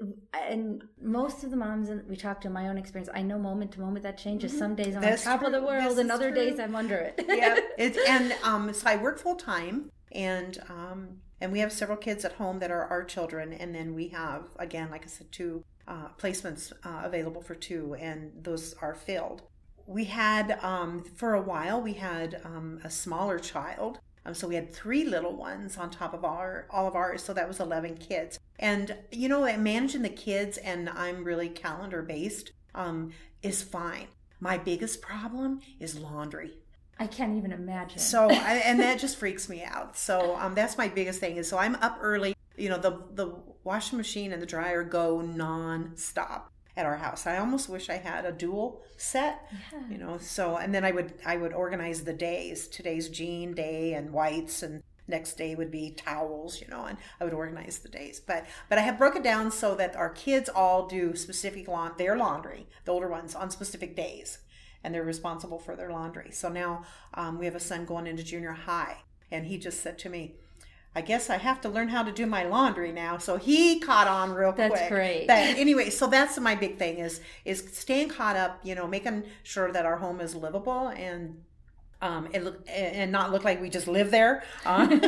and 0.49 0.83
most 1.01 1.43
of 1.43 1.51
the 1.51 1.57
moms 1.57 1.89
that 1.89 2.07
we 2.07 2.15
talked 2.15 2.43
to, 2.43 2.47
in 2.47 2.53
my 2.53 2.69
own 2.69 2.77
experience, 2.77 3.09
I 3.13 3.21
know 3.23 3.37
moment 3.37 3.71
to 3.73 3.81
moment 3.81 4.03
that 4.03 4.17
changes. 4.17 4.57
Some 4.57 4.73
days 4.75 4.95
I'm 4.95 5.01
That's 5.01 5.27
on 5.27 5.37
top 5.39 5.45
of 5.45 5.51
the 5.51 5.61
world, 5.61 5.91
This 5.91 5.97
and 5.99 6.11
other 6.11 6.31
true. 6.31 6.35
days 6.49 6.59
I'm 6.59 6.75
under 6.75 6.95
it. 6.95 7.19
yeah 7.27 7.59
it's 7.77 7.97
and 8.07 8.33
um 8.43 8.71
so 8.73 8.89
i 8.89 8.95
work 8.95 9.19
full 9.19 9.35
time 9.35 9.91
and 10.13 10.59
um 10.69 11.17
and 11.41 11.51
we 11.51 11.59
have 11.59 11.71
several 11.71 11.97
kids 11.97 12.23
at 12.23 12.33
home 12.33 12.59
that 12.59 12.71
are 12.71 12.85
our 12.85 13.03
children 13.03 13.51
and 13.53 13.73
then 13.75 13.93
we 13.93 14.07
have 14.09 14.43
again 14.59 14.89
like 14.91 15.03
i 15.03 15.07
said 15.07 15.29
two 15.31 15.63
uh, 15.87 16.07
placements 16.17 16.71
uh, 16.85 17.01
available 17.03 17.41
for 17.41 17.55
two 17.55 17.95
and 17.99 18.31
those 18.43 18.75
are 18.81 18.93
filled 18.93 19.41
we 19.91 20.05
had 20.05 20.57
um 20.61 21.03
for 21.03 21.33
a 21.33 21.41
while 21.41 21.81
we 21.81 21.93
had 21.93 22.41
um, 22.43 22.79
a 22.83 22.89
smaller 22.89 23.37
child 23.39 23.99
um, 24.25 24.33
so 24.33 24.47
we 24.47 24.55
had 24.55 24.73
three 24.73 25.03
little 25.03 25.35
ones 25.35 25.77
on 25.77 25.89
top 25.89 26.13
of 26.13 26.23
our 26.23 26.65
all 26.69 26.87
of 26.87 26.95
ours 26.95 27.23
so 27.23 27.33
that 27.33 27.47
was 27.47 27.59
11 27.59 27.97
kids 27.97 28.39
and 28.59 28.95
you 29.11 29.27
know 29.27 29.41
managing 29.57 30.01
the 30.01 30.09
kids 30.09 30.57
and 30.57 30.89
i'm 30.89 31.23
really 31.23 31.49
calendar 31.49 32.01
based 32.01 32.51
um, 32.73 33.11
is 33.41 33.61
fine 33.61 34.07
my 34.39 34.57
biggest 34.57 35.01
problem 35.01 35.59
is 35.79 35.97
laundry 35.99 36.53
I 36.99 37.07
can't 37.07 37.35
even 37.35 37.51
imagine. 37.51 37.97
so 37.97 38.29
I, 38.29 38.61
and 38.63 38.79
that 38.79 38.99
just 38.99 39.17
freaks 39.17 39.49
me 39.49 39.63
out. 39.63 39.97
So 39.97 40.35
um, 40.35 40.53
that's 40.53 40.77
my 40.77 40.87
biggest 40.87 41.19
thing 41.19 41.37
is 41.37 41.49
so 41.49 41.57
I'm 41.57 41.73
up 41.75 41.97
early. 41.99 42.35
You 42.55 42.69
know 42.69 42.77
the 42.77 43.01
the 43.15 43.33
washing 43.63 43.97
machine 43.97 44.31
and 44.31 44.39
the 44.39 44.45
dryer 44.45 44.83
go 44.83 45.19
non-stop 45.19 46.50
at 46.77 46.85
our 46.85 46.97
house. 46.97 47.27
I 47.27 47.37
almost 47.37 47.69
wish 47.69 47.89
I 47.89 47.97
had 47.97 48.25
a 48.25 48.31
dual 48.31 48.81
set. 48.97 49.47
Yeah. 49.73 49.79
You 49.89 49.97
know, 49.97 50.17
so 50.17 50.57
and 50.57 50.73
then 50.73 50.85
I 50.85 50.91
would 50.91 51.13
I 51.25 51.37
would 51.37 51.53
organize 51.53 52.03
the 52.03 52.13
days. 52.13 52.67
Today's 52.67 53.09
jean 53.09 53.53
day 53.53 53.93
and 53.93 54.11
whites 54.11 54.63
and 54.63 54.81
next 55.07 55.33
day 55.33 55.55
would 55.55 55.71
be 55.71 55.91
towels, 55.91 56.61
you 56.61 56.67
know, 56.67 56.85
and 56.85 56.97
I 57.19 57.25
would 57.25 57.33
organize 57.33 57.79
the 57.79 57.89
days. 57.89 58.19
But 58.19 58.45
but 58.69 58.77
I 58.77 58.81
have 58.81 58.97
broken 58.97 59.21
down 59.21 59.51
so 59.51 59.75
that 59.75 59.95
our 59.95 60.09
kids 60.09 60.49
all 60.49 60.87
do 60.87 61.15
specific 61.15 61.67
lawn 61.67 61.91
their 61.97 62.15
laundry, 62.15 62.67
the 62.85 62.91
older 62.93 63.09
ones 63.09 63.35
on 63.35 63.51
specific 63.51 63.95
days, 63.95 64.39
and 64.83 64.93
they're 64.93 65.03
responsible 65.03 65.59
for 65.59 65.75
their 65.75 65.91
laundry. 65.91 66.31
So 66.31 66.49
now 66.49 66.85
um, 67.13 67.37
we 67.37 67.45
have 67.45 67.55
a 67.55 67.59
son 67.59 67.85
going 67.85 68.07
into 68.07 68.23
junior 68.23 68.53
high, 68.53 68.97
and 69.29 69.45
he 69.45 69.57
just 69.57 69.81
said 69.81 69.99
to 69.99 70.09
me. 70.09 70.35
I 70.93 71.01
guess 71.01 71.29
I 71.29 71.37
have 71.37 71.61
to 71.61 71.69
learn 71.69 71.87
how 71.87 72.03
to 72.03 72.11
do 72.11 72.25
my 72.25 72.43
laundry 72.43 72.91
now. 72.91 73.17
So 73.17 73.37
he 73.37 73.79
caught 73.79 74.07
on 74.07 74.33
real 74.33 74.51
That's 74.51 74.71
quick. 74.71 74.79
That's 74.79 74.91
great. 74.91 75.27
But 75.27 75.57
anyway, 75.57 75.89
so 75.89 76.07
that's 76.07 76.37
my 76.39 76.55
big 76.55 76.77
thing 76.77 76.97
is 76.97 77.21
is 77.45 77.65
staying 77.71 78.09
caught 78.09 78.35
up. 78.35 78.59
You 78.63 78.75
know, 78.75 78.87
making 78.87 79.23
sure 79.43 79.71
that 79.71 79.85
our 79.85 79.97
home 79.97 80.19
is 80.19 80.35
livable 80.35 80.89
and 80.89 81.41
um, 82.01 82.27
and 82.33 82.43
look 82.43 82.67
and 82.67 83.11
not 83.11 83.31
look 83.31 83.43
like 83.43 83.61
we 83.61 83.69
just 83.69 83.87
live 83.87 84.11
there, 84.11 84.43
uh, 84.65 84.99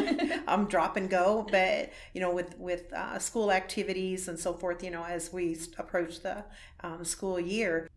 um, 0.48 0.68
drop 0.68 0.96
and 0.96 1.10
go. 1.10 1.46
But 1.52 1.92
you 2.14 2.22
know, 2.22 2.34
with 2.34 2.58
with 2.58 2.94
uh, 2.94 3.20
school 3.20 3.52
activities 3.52 4.28
and 4.28 4.40
so 4.40 4.54
forth, 4.54 4.84
you 4.84 4.92
know, 4.92 5.04
as 5.04 5.34
we 5.34 5.58
approach 5.78 6.22
the 6.22 6.46
um, 6.82 7.04
school 7.04 7.40
year, 7.40 7.90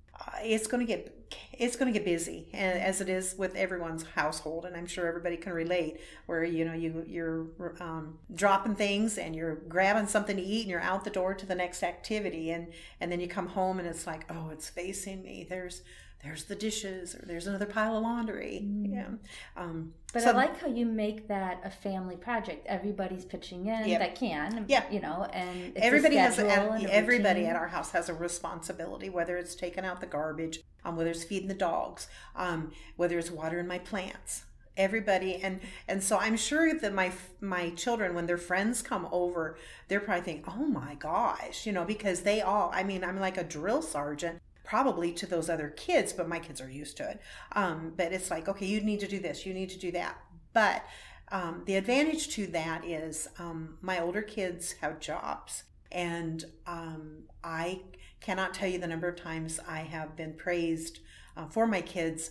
it's 0.43 0.67
going 0.67 0.87
to 0.87 0.91
get 0.91 1.13
it's 1.53 1.75
going 1.75 1.93
to 1.93 1.99
get 1.99 2.05
busy, 2.05 2.49
as 2.55 3.01
it 3.01 3.09
is 3.09 3.35
with 3.37 3.57
everyone's 3.57 4.05
household, 4.05 4.65
and 4.65 4.77
I'm 4.77 4.87
sure 4.87 5.07
everybody 5.09 5.37
can 5.37 5.53
relate. 5.53 6.01
Where 6.27 6.45
you 6.45 6.65
know 6.65 6.75
you 6.75 7.05
you're 7.07 7.47
um, 7.81 8.19
dropping 8.35 8.77
things 8.77 9.19
and 9.19 9.35
you're 9.35 9.57
grabbing 9.57 10.07
something 10.07 10.37
to 10.37 10.43
eat, 10.43 10.63
and 10.63 10.71
you're 10.71 10.81
out 10.81 11.05
the 11.05 11.11
door 11.11 11.35
to 11.35 11.47
the 11.47 11.55
next 11.55 11.83
activity, 11.83 12.51
and 12.51 12.73
and 13.01 13.11
then 13.11 13.21
you 13.21 13.29
come 13.29 13.49
home 13.49 13.79
and 13.79 13.89
it's 13.89 14.07
like, 14.07 14.25
oh, 14.31 14.51
it's 14.51 14.69
facing 14.69 15.23
me. 15.23 15.47
There's 15.49 15.83
there's 16.23 16.45
the 16.45 16.55
dishes 16.55 17.15
or 17.15 17.25
there's 17.27 17.47
another 17.47 17.67
pile 17.67 17.97
of 17.97 18.03
laundry. 18.03 18.63
Mm. 18.65 18.93
Yeah. 18.93 19.09
Um, 19.57 19.93
but 20.13 20.23
so, 20.23 20.31
I 20.31 20.33
like 20.33 20.61
how 20.61 20.69
you 20.69 20.87
make 20.87 21.29
that 21.29 21.61
a 21.65 21.71
family 21.71 22.17
project. 22.17 22.67
Everybody's 22.67 23.25
pitching 23.25 23.67
in 23.67 23.89
yep. 23.89 24.01
that 24.01 24.15
can. 24.15 24.65
Yeah. 24.69 24.85
You 24.91 25.01
know, 25.01 25.29
and 25.33 25.77
everybody 25.77 26.17
has 26.17 26.39
a, 26.39 26.47
everybody 26.91 27.47
at 27.47 27.55
our 27.55 27.69
house 27.69 27.91
has 27.91 28.09
a 28.09 28.15
responsibility, 28.15 29.11
whether 29.11 29.37
it's 29.37 29.55
taking 29.55 29.85
out 29.85 30.01
the 30.01 30.07
garbage, 30.07 30.61
um, 30.85 30.97
whether 30.97 31.11
it's 31.11 31.25
feeding 31.25 31.49
the 31.49 31.55
dogs, 31.55 32.09
um, 32.35 32.73
whether 32.97 33.19
it's 33.19 33.31
watering 33.31 33.67
my 33.67 33.79
plants 33.79 34.45
everybody 34.77 35.37
and 35.37 35.61
and 35.89 36.03
so 36.03 36.19
i'm 36.19 36.37
sure 36.37 36.79
that 36.79 36.93
my 36.93 37.11
my 37.41 37.71
children 37.71 38.15
when 38.15 38.27
their 38.27 38.37
friends 38.37 38.83
come 38.83 39.09
over 39.11 39.57
they're 39.89 40.01
probably 40.01 40.23
thinking 40.23 40.45
oh 40.49 40.67
my 40.67 40.95
gosh 40.97 41.67
you 41.67 41.73
know 41.73 41.85
because 41.85 42.21
they 42.23 42.43
all 42.43 42.71
i 42.75 42.83
mean 42.83 43.03
i'm 43.03 43.19
like 43.19 43.39
a 43.39 43.45
drill 43.45 43.81
sergeant 43.81 44.39
probably 44.67 45.13
to 45.13 45.27
those 45.27 45.49
other 45.49 45.69
kids, 45.71 46.13
but 46.13 46.29
my 46.29 46.41
kids 46.41 46.61
are 46.61 46.69
used 46.69 46.97
to 46.99 47.09
it. 47.09 47.21
Um, 47.53 47.93
but 47.97 48.13
it's 48.13 48.31
like, 48.31 48.49
okay, 48.49 48.67
you 48.67 48.81
need 48.81 49.01
to 49.01 49.09
do 49.09 49.21
this, 49.21 49.47
you 49.47 49.55
need 49.55 49.71
to 49.71 49.79
do 49.79 49.93
that. 49.93 50.19
But 50.53 50.85
um, 51.31 51.63
the 51.67 51.77
advantage 51.77 52.29
to 52.35 52.47
that 52.49 52.85
is 52.85 53.29
um, 53.39 53.79
my 53.81 54.01
older 54.01 54.23
kids 54.23 54.73
have 54.81 55.01
jobs, 55.01 55.63
and 55.91 56.45
um, 56.67 57.25
I 57.43 57.83
cannot 58.21 58.55
tell 58.55 58.69
you 58.69 58.79
the 58.79 58.87
number 58.87 59.09
of 59.09 59.17
times 59.17 59.61
I 59.69 59.81
have 59.81 60.17
been 60.17 60.35
praised 60.35 60.99
uh, 61.37 61.47
for 61.47 61.67
my 61.67 61.81
kids 61.81 62.31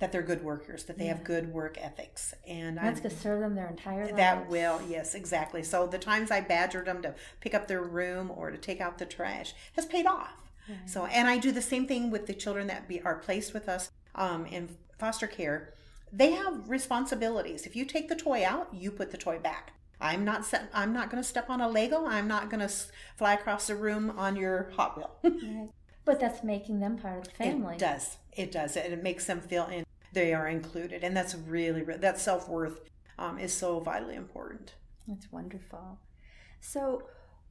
that 0.00 0.12
they're 0.12 0.22
good 0.22 0.44
workers, 0.44 0.84
that 0.84 0.98
they 0.98 1.06
yeah. 1.06 1.14
have 1.14 1.24
good 1.24 1.52
work 1.52 1.76
ethics, 1.80 2.34
and 2.46 2.76
that's 2.76 3.00
going 3.00 3.14
to 3.14 3.20
serve 3.20 3.40
them 3.40 3.54
their 3.54 3.68
entire 3.68 4.06
life. 4.06 4.16
That 4.16 4.48
will, 4.48 4.80
yes, 4.88 5.14
exactly. 5.14 5.62
So 5.62 5.86
the 5.86 5.98
times 5.98 6.30
I 6.30 6.40
badgered 6.40 6.86
them 6.86 7.02
to 7.02 7.14
pick 7.40 7.54
up 7.54 7.66
their 7.66 7.82
room 7.82 8.32
or 8.34 8.50
to 8.50 8.58
take 8.58 8.80
out 8.80 8.98
the 8.98 9.06
trash 9.06 9.54
has 9.74 9.86
paid 9.86 10.06
off. 10.06 10.47
So, 10.86 11.06
and 11.06 11.28
I 11.28 11.38
do 11.38 11.52
the 11.52 11.62
same 11.62 11.86
thing 11.86 12.10
with 12.10 12.26
the 12.26 12.34
children 12.34 12.66
that 12.68 12.88
be, 12.88 13.00
are 13.02 13.16
placed 13.16 13.54
with 13.54 13.68
us 13.68 13.90
um, 14.14 14.46
in 14.46 14.68
foster 14.98 15.26
care. 15.26 15.74
They 16.12 16.32
have 16.32 16.68
responsibilities. 16.68 17.66
If 17.66 17.76
you 17.76 17.84
take 17.84 18.08
the 18.08 18.16
toy 18.16 18.44
out, 18.44 18.72
you 18.72 18.90
put 18.90 19.10
the 19.10 19.18
toy 19.18 19.38
back. 19.38 19.72
I'm 20.00 20.24
not 20.24 20.44
set, 20.44 20.70
I'm 20.72 20.92
not 20.92 21.10
going 21.10 21.22
to 21.22 21.28
step 21.28 21.50
on 21.50 21.60
a 21.60 21.68
Lego. 21.68 22.06
I'm 22.06 22.28
not 22.28 22.50
going 22.50 22.66
to 22.66 22.72
fly 23.16 23.34
across 23.34 23.66
the 23.66 23.74
room 23.74 24.14
on 24.16 24.36
your 24.36 24.70
Hot 24.76 24.96
Wheel. 24.96 25.10
right. 25.24 25.68
But 26.04 26.20
that's 26.20 26.42
making 26.44 26.80
them 26.80 26.96
part 26.96 27.18
of 27.18 27.24
the 27.24 27.30
family. 27.30 27.74
It 27.74 27.80
does. 27.80 28.16
It 28.32 28.52
does. 28.52 28.76
And 28.76 28.92
it 28.92 29.02
makes 29.02 29.26
them 29.26 29.40
feel 29.40 29.66
in, 29.66 29.84
they 30.12 30.32
are 30.32 30.48
included. 30.48 31.02
And 31.02 31.16
that's 31.16 31.34
really, 31.34 31.82
that 31.82 32.20
self 32.20 32.48
worth 32.48 32.80
um, 33.18 33.38
is 33.38 33.52
so 33.52 33.80
vitally 33.80 34.14
important. 34.14 34.74
That's 35.06 35.30
wonderful. 35.32 35.98
So, 36.60 37.02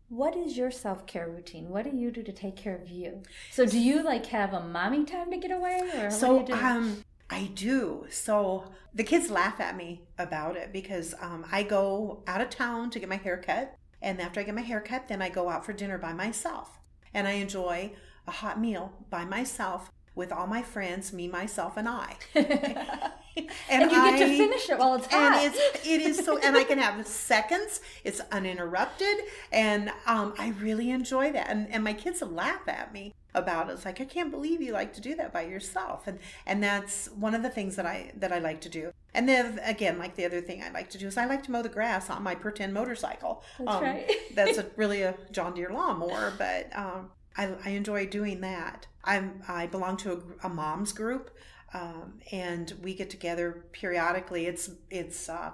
what 0.09 0.35
is 0.35 0.57
your 0.57 0.71
self-care 0.71 1.29
routine 1.29 1.69
what 1.69 1.83
do 1.83 1.95
you 1.95 2.11
do 2.11 2.23
to 2.23 2.31
take 2.31 2.55
care 2.55 2.75
of 2.75 2.89
you 2.89 3.21
so 3.51 3.65
do 3.65 3.79
you 3.79 4.03
like 4.03 4.25
have 4.27 4.53
a 4.53 4.61
mommy 4.61 5.03
time 5.03 5.29
to 5.29 5.37
get 5.37 5.51
away 5.51 5.81
or 5.97 6.09
so 6.09 6.43
do 6.43 6.53
um 6.53 7.03
I 7.29 7.49
do. 7.53 8.05
So 8.09 8.71
the 8.93 9.03
kids 9.03 9.29
laugh 9.29 9.59
at 9.59 9.75
me 9.75 10.01
about 10.17 10.55
it 10.55 10.71
because 10.71 11.13
um, 11.19 11.45
I 11.51 11.63
go 11.63 12.23
out 12.27 12.41
of 12.41 12.49
town 12.49 12.89
to 12.91 12.99
get 12.99 13.09
my 13.09 13.17
hair 13.17 13.37
cut. 13.37 13.75
And 14.01 14.21
after 14.21 14.39
I 14.39 14.43
get 14.43 14.55
my 14.55 14.61
hair 14.61 14.79
cut, 14.79 15.07
then 15.07 15.21
I 15.21 15.29
go 15.29 15.49
out 15.49 15.65
for 15.65 15.73
dinner 15.73 15.97
by 15.97 16.13
myself. 16.13 16.79
And 17.13 17.27
I 17.27 17.31
enjoy 17.31 17.93
a 18.27 18.31
hot 18.31 18.59
meal 18.59 18.93
by 19.09 19.25
myself 19.25 19.91
with 20.15 20.31
all 20.31 20.47
my 20.47 20.61
friends, 20.61 21.13
me, 21.13 21.27
myself, 21.27 21.77
and 21.77 21.87
I. 21.87 22.15
and, 23.69 23.83
and, 23.83 23.91
you 23.91 23.97
I, 23.97 24.17
get 24.17 24.27
to 24.27 24.37
finish 24.37 24.69
it 24.69 24.77
while 24.77 24.95
it's 24.95 25.07
hot. 25.07 25.35
And 25.35 25.53
it's, 25.53 25.87
it 25.87 26.01
is 26.01 26.23
so, 26.23 26.37
and 26.37 26.57
I 26.57 26.63
can 26.63 26.79
have 26.79 27.05
seconds. 27.31 27.81
It's 28.03 28.21
uninterrupted, 28.31 29.17
and 29.51 29.91
um, 30.05 30.33
I 30.37 30.49
really 30.59 30.89
enjoy 30.91 31.31
that. 31.31 31.49
And, 31.49 31.69
and 31.71 31.83
my 31.83 31.93
kids 31.93 32.21
laugh 32.21 32.67
at 32.67 32.93
me 32.93 33.13
about 33.33 33.69
it. 33.69 33.73
It's 33.73 33.85
like 33.85 34.01
I 34.01 34.05
can't 34.05 34.31
believe 34.31 34.61
you 34.61 34.73
like 34.73 34.93
to 34.93 35.01
do 35.01 35.15
that 35.15 35.31
by 35.31 35.43
yourself, 35.43 36.07
and 36.07 36.19
and 36.45 36.63
that's 36.63 37.07
one 37.11 37.35
of 37.35 37.43
the 37.43 37.49
things 37.49 37.75
that 37.75 37.85
I 37.85 38.11
that 38.17 38.31
I 38.31 38.39
like 38.39 38.61
to 38.61 38.69
do. 38.69 38.91
And 39.13 39.27
then 39.27 39.59
again, 39.63 39.97
like 39.97 40.15
the 40.15 40.25
other 40.25 40.41
thing 40.41 40.63
I 40.63 40.71
like 40.71 40.89
to 40.91 40.97
do 40.97 41.07
is 41.07 41.17
I 41.17 41.25
like 41.25 41.43
to 41.43 41.51
mow 41.51 41.61
the 41.61 41.69
grass 41.69 42.09
on 42.09 42.23
my 42.23 42.35
pretend 42.35 42.73
motorcycle. 42.73 43.43
That's 43.59 43.71
um, 43.71 43.83
right. 43.83 44.09
that's 44.35 44.57
a, 44.57 44.65
really 44.75 45.03
a 45.03 45.15
John 45.31 45.53
Deere 45.53 45.71
lawnmower, 45.71 46.33
but 46.37 46.69
um, 46.75 47.11
I, 47.37 47.53
I 47.63 47.69
enjoy 47.69 48.07
doing 48.07 48.41
that. 48.41 48.87
I'm 49.03 49.41
I 49.47 49.67
belong 49.67 49.97
to 49.97 50.11
a, 50.43 50.47
a 50.47 50.49
mom's 50.49 50.91
group 50.91 51.31
um, 51.73 52.13
and 52.31 52.73
we 52.81 52.93
get 52.93 53.09
together 53.09 53.65
periodically. 53.71 54.45
It's 54.45 54.69
it's 54.89 55.29
uh, 55.29 55.51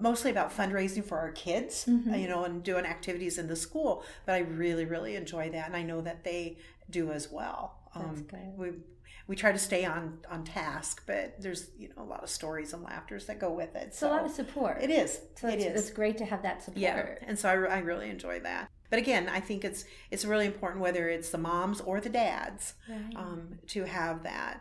mostly 0.00 0.30
about 0.30 0.56
fundraising 0.56 1.04
for 1.04 1.18
our 1.18 1.32
kids, 1.32 1.86
mm-hmm. 1.88 2.14
you 2.14 2.28
know, 2.28 2.44
and 2.44 2.62
doing 2.62 2.86
activities 2.86 3.38
in 3.38 3.48
the 3.48 3.56
school. 3.56 4.04
But 4.24 4.34
I 4.34 4.38
really 4.38 4.84
really 4.84 5.16
enjoy 5.16 5.50
that, 5.50 5.66
and 5.66 5.76
I 5.76 5.82
know 5.82 6.00
that 6.00 6.24
they 6.24 6.58
do 6.90 7.10
as 7.12 7.30
well. 7.30 7.78
Um. 7.94 8.26
We 8.56 8.70
we 9.28 9.36
try 9.36 9.52
to 9.52 9.58
stay 9.58 9.84
on 9.84 10.18
on 10.30 10.44
task, 10.44 11.04
but 11.06 11.40
there's 11.40 11.70
you 11.78 11.88
know 11.88 12.02
a 12.02 12.04
lot 12.04 12.22
of 12.22 12.30
stories 12.30 12.72
and 12.72 12.82
laughters 12.82 13.26
that 13.26 13.38
go 13.38 13.52
with 13.52 13.76
it. 13.76 13.88
It's 13.88 13.98
so, 13.98 14.08
a 14.08 14.10
lot 14.10 14.24
of 14.24 14.30
support. 14.30 14.78
It 14.80 14.90
is. 14.90 15.20
So 15.36 15.48
it 15.48 15.60
is. 15.60 15.80
It's 15.80 15.90
great 15.90 16.18
to 16.18 16.24
have 16.24 16.42
that 16.42 16.62
support. 16.62 16.80
Yeah, 16.80 17.14
and 17.26 17.38
so 17.38 17.50
I, 17.50 17.52
I 17.52 17.78
really 17.78 18.08
enjoy 18.08 18.40
that. 18.40 18.70
But 18.92 18.98
again, 18.98 19.26
I 19.26 19.40
think 19.40 19.64
it's 19.64 19.86
it's 20.10 20.26
really 20.26 20.44
important 20.44 20.82
whether 20.82 21.08
it's 21.08 21.30
the 21.30 21.38
moms 21.38 21.80
or 21.80 21.98
the 21.98 22.10
dads 22.10 22.74
right. 22.86 23.16
um, 23.16 23.58
to 23.68 23.84
have 23.84 24.22
that 24.24 24.60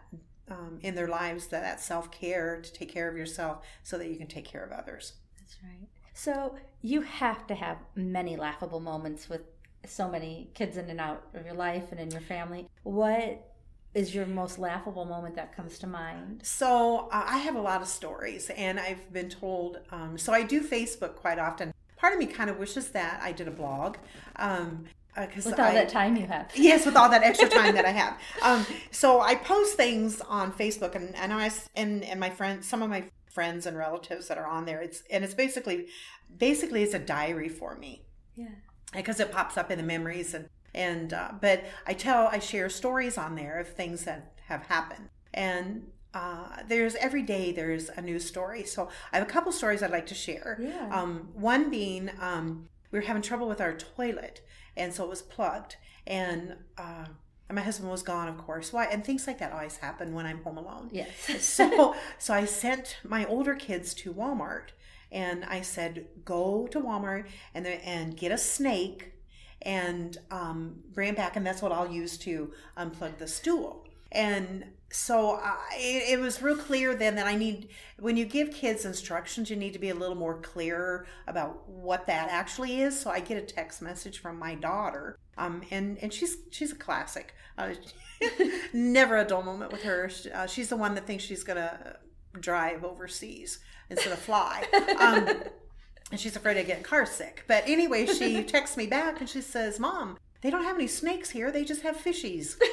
um, 0.50 0.80
in 0.82 0.96
their 0.96 1.10
lives 1.10 1.48
that, 1.48 1.63
that 1.63 1.82
self 1.82 2.10
care 2.12 2.62
to 2.62 2.72
take 2.72 2.89
care 2.89 3.10
of 3.10 3.17
yourself 3.17 3.65
so 3.84 3.98
that 3.98 4.08
you 4.08 4.15
can 4.15 4.28
take 4.28 4.46
care 4.46 4.63
of 4.63 4.72
others. 4.72 5.15
That's 5.38 5.58
right. 5.62 5.86
So 6.13 6.56
you 6.82 7.02
have 7.02 7.46
to 7.48 7.56
have 7.56 7.80
many 7.94 8.38
laughable 8.38 8.80
moments 8.80 9.28
with 9.28 9.41
so 9.86 10.08
many 10.08 10.50
kids 10.54 10.78
in 10.78 10.89
and 10.89 11.02
out 11.02 11.24
of 11.34 11.46
your 11.46 11.56
life 11.56 11.91
and 11.91 12.00
in 12.00 12.10
your 12.10 12.22
family. 12.22 12.70
What 12.84 13.52
is 13.94 14.15
your 14.15 14.26
most 14.26 14.58
laughable 14.58 15.04
moment 15.04 15.36
that 15.36 15.54
comes 15.54 15.78
to 15.80 15.88
mind? 15.88 16.39
So 16.46 17.10
uh, 17.12 17.26
I 17.28 17.39
have 17.39 17.56
a 17.58 17.62
lot 17.62 17.82
of 17.82 17.89
stories, 17.89 18.50
and 18.52 18.80
I've 18.80 19.12
been 19.12 19.28
told. 19.28 19.80
Um, 19.91 20.17
so 20.17 20.32
I 20.32 20.44
do 20.44 20.62
Facebook 20.62 21.15
quite 21.15 21.38
often. 21.38 21.74
Part 22.02 22.14
of 22.14 22.20
me 22.20 22.26
kind 22.26 22.50
of 22.50 22.58
wishes 22.58 22.90
that 22.90 23.22
I 23.22 23.32
did 23.32 23.48
a 23.48 23.52
blog. 23.52 23.98
Um, 24.38 24.86
uh, 25.16 25.28
with 25.36 25.60
all 25.60 25.66
I, 25.66 25.74
that 25.76 25.90
time 25.90 26.16
you 26.16 26.26
have. 26.26 26.50
Yes, 26.56 26.84
with 26.84 26.96
all 26.96 27.10
that 27.10 27.22
extra 27.22 27.48
time 27.48 27.76
that 27.76 27.86
I 27.86 27.92
have. 28.04 28.18
Um, 28.42 28.66
so 28.90 29.22
I 29.22 29.36
post 29.36 29.78
things 29.78 30.20
on 30.22 30.52
Facebook, 30.52 30.96
and 30.96 31.16
and 31.16 31.32
I 31.32 31.52
and 31.76 32.04
and 32.04 32.20
my 32.20 32.32
friends, 32.32 32.68
some 32.68 32.82
of 32.82 32.90
my 32.90 33.04
friends 33.30 33.68
and 33.68 33.78
relatives 33.78 34.28
that 34.30 34.40
are 34.40 34.48
on 34.48 34.66
there. 34.66 34.82
It's 34.82 35.04
and 35.12 35.24
it's 35.24 35.36
basically, 35.36 35.90
basically, 36.36 36.82
it's 36.82 36.96
a 36.96 37.00
diary 37.00 37.50
for 37.50 37.78
me. 37.78 38.02
Yeah. 38.36 38.48
Because 38.94 39.20
it 39.20 39.32
pops 39.32 39.56
up 39.56 39.70
in 39.70 39.78
the 39.78 39.84
memories 39.84 40.34
and 40.34 40.50
and 40.74 41.14
uh, 41.14 41.34
but 41.40 41.66
I 41.86 41.94
tell 41.94 42.30
I 42.30 42.40
share 42.40 42.68
stories 42.68 43.16
on 43.16 43.36
there 43.36 43.60
of 43.60 43.68
things 43.68 44.06
that 44.06 44.34
have 44.48 44.66
happened 44.66 45.10
and. 45.36 45.84
Uh, 46.13 46.58
there's 46.67 46.95
every 46.95 47.21
day 47.21 47.54
there's 47.54 47.88
a 47.95 48.02
new 48.02 48.19
story 48.19 48.65
so 48.65 48.89
i 49.13 49.17
have 49.17 49.26
a 49.26 49.32
couple 49.32 49.50
stories 49.50 49.82
i'd 49.82 49.91
like 49.91 50.06
to 50.06 50.13
share 50.13 50.58
yeah. 50.60 50.89
um, 50.91 51.30
one 51.34 51.69
being 51.69 52.12
um, 52.19 52.67
we 52.91 53.00
were 53.00 53.06
having 53.06 53.21
trouble 53.21 53.47
with 53.47 53.62
our 53.62 53.74
toilet 53.74 54.41
and 54.76 54.93
so 54.93 55.04
it 55.04 55.10
was 55.10 55.21
plugged. 55.21 55.76
And 56.08 56.56
uh, 56.78 57.06
and 57.50 57.56
my 57.56 57.62
husband 57.62 57.91
was 57.91 58.04
gone, 58.04 58.28
of 58.28 58.38
course. 58.38 58.71
Why? 58.71 58.86
And 58.86 59.04
things 59.04 59.28
like 59.28 59.39
that 59.39 59.52
always 59.52 59.78
happen 59.78 60.13
when 60.13 60.26
I'm 60.26 60.43
home 60.43 60.58
alone. 60.58 60.89
Yes. 60.91 61.13
so 61.39 61.95
so 62.17 62.34
I 62.34 62.45
sent 62.45 62.97
my 63.04 63.26
older 63.26 63.56
kids 63.56 63.93
to 63.95 64.13
Walmart, 64.13 64.69
and 65.12 65.45
I 65.45 65.62
said, 65.62 66.08
go 66.26 66.67
to 66.67 66.80
Walmart 66.80 67.28
and 67.54 67.67
and 67.67 68.17
get 68.17 68.32
a 68.32 68.38
snake 68.38 69.13
and 69.63 70.17
um, 70.32 70.80
bring 70.91 71.10
it 71.10 71.15
back, 71.15 71.36
and 71.36 71.45
that's 71.45 71.62
what 71.62 71.71
I'll 71.71 71.91
use 71.91 72.17
to 72.19 72.52
unplug 72.78 73.17
the 73.17 73.28
stool. 73.28 73.81
And 74.12 74.65
so 74.91 75.39
I, 75.41 75.60
it, 75.78 76.19
was 76.19 76.41
real 76.41 76.58
clear 76.58 76.93
then 76.95 77.15
that 77.15 77.26
I 77.26 77.36
need 77.36 77.69
when 77.97 78.17
you 78.17 78.26
give 78.26 78.52
kids 78.52 78.84
instructions, 78.84 79.50
you 79.50 79.56
need 79.56 79.74
to 79.74 79.80
be 79.80 79.89
a 79.89 79.95
little 79.95 80.15
more 80.15 80.39
clear 80.41 81.06
about 81.28 81.67
what 81.69 82.08
that 82.08 82.30
actually 82.30 82.82
is. 82.82 83.00
So 83.00 83.10
I 83.10 83.21
get 83.21 83.38
a 83.38 83.41
text 83.41 83.82
message 83.82 84.19
from 84.19 84.38
my 84.38 84.56
daughter, 84.56 85.17
um, 85.38 85.62
and 85.71 85.97
and 86.00 86.12
she's 86.12 86.38
she's 86.52 86.74
a 86.74 86.76
classic. 86.76 87.34
Uh, 87.58 87.74
never 88.74 89.17
a 89.17 89.24
dull 89.24 89.43
moment 89.43 89.71
with 89.71 89.84
her. 89.84 90.12
Uh, 90.34 90.45
she's 90.45 90.69
the 90.69 90.76
one 90.76 90.95
that 90.95 91.08
thinks 91.08 91.24
she's 91.24 91.43
gonna 91.43 91.97
drive 92.39 92.84
overseas 92.84 93.60
instead 93.89 94.12
of 94.12 94.19
fly. 94.19 94.65
Um, 95.00 95.43
and 96.12 96.19
she's 96.19 96.36
afraid 96.36 96.58
of 96.58 96.67
getting 96.67 96.84
car 96.84 97.06
sick. 97.06 97.45
But 97.47 97.63
anyway, 97.65 98.06
she 98.06 98.43
texts 98.43 98.76
me 98.76 98.88
back 98.88 99.21
and 99.21 99.30
she 99.30 99.41
says, 99.41 99.80
"Mom, 99.80 100.17
they 100.41 100.50
don't 100.50 100.63
have 100.63 100.76
any 100.76 100.88
snakes 100.88 101.30
here. 101.30 101.50
They 101.50 101.63
just 101.63 101.84
have 101.84 101.95
fishies." 101.95 102.58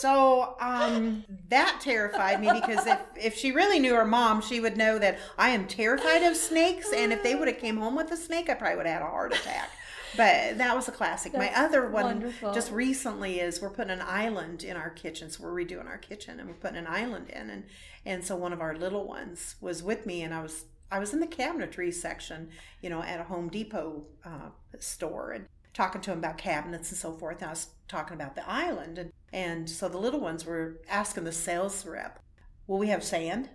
so 0.00 0.56
um, 0.60 1.24
that 1.48 1.80
terrified 1.82 2.40
me 2.40 2.50
because 2.52 2.86
if, 2.86 2.98
if 3.16 3.34
she 3.36 3.52
really 3.52 3.78
knew 3.78 3.94
her 3.94 4.04
mom, 4.04 4.40
she 4.40 4.60
would 4.60 4.76
know 4.76 4.98
that 4.98 5.18
I 5.38 5.50
am 5.50 5.66
terrified 5.66 6.22
of 6.22 6.36
snakes, 6.36 6.92
and 6.94 7.12
if 7.12 7.22
they 7.22 7.34
would 7.34 7.48
have 7.48 7.58
came 7.58 7.76
home 7.76 7.96
with 7.96 8.10
a 8.10 8.16
snake, 8.16 8.48
I 8.48 8.54
probably 8.54 8.76
would 8.76 8.86
have 8.86 9.00
had 9.00 9.06
a 9.06 9.10
heart 9.10 9.34
attack. 9.34 9.70
But 10.16 10.58
that 10.58 10.74
was 10.74 10.88
a 10.88 10.92
classic. 10.92 11.32
That's 11.32 11.54
My 11.54 11.62
other 11.62 11.88
one 11.88 12.04
wonderful. 12.04 12.52
just 12.52 12.72
recently 12.72 13.40
is 13.40 13.60
we're 13.60 13.70
putting 13.70 13.92
an 13.92 14.00
island 14.00 14.64
in 14.64 14.76
our 14.76 14.90
kitchen. 14.90 15.30
So 15.30 15.44
we're 15.44 15.64
redoing 15.64 15.86
our 15.86 15.98
kitchen 15.98 16.40
and 16.40 16.48
we're 16.48 16.56
putting 16.56 16.78
an 16.78 16.86
island 16.88 17.30
in 17.30 17.48
and 17.50 17.64
and 18.04 18.24
so 18.24 18.34
one 18.34 18.52
of 18.52 18.60
our 18.60 18.74
little 18.76 19.06
ones 19.06 19.54
was 19.60 19.82
with 19.82 20.06
me 20.06 20.22
and 20.22 20.34
I 20.34 20.42
was 20.42 20.64
I 20.90 20.98
was 20.98 21.12
in 21.12 21.20
the 21.20 21.26
cabinetry 21.26 21.94
section, 21.94 22.48
you 22.82 22.90
know, 22.90 23.02
at 23.02 23.20
a 23.20 23.24
Home 23.24 23.48
Depot 23.48 24.02
uh, 24.24 24.50
store 24.80 25.30
and 25.30 25.46
talking 25.80 26.02
to 26.02 26.12
him 26.12 26.18
about 26.18 26.36
cabinets 26.36 26.90
and 26.90 26.98
so 26.98 27.10
forth. 27.12 27.38
And 27.38 27.46
I 27.46 27.50
was 27.50 27.68
talking 27.88 28.14
about 28.14 28.34
the 28.34 28.46
island. 28.46 28.98
And, 28.98 29.12
and 29.32 29.70
so 29.70 29.88
the 29.88 29.96
little 29.96 30.20
ones 30.20 30.44
were 30.44 30.82
asking 30.90 31.24
the 31.24 31.32
sales 31.32 31.86
rep, 31.86 32.18
Will 32.66 32.78
we 32.78 32.88
have 32.88 33.02
sand? 33.02 33.48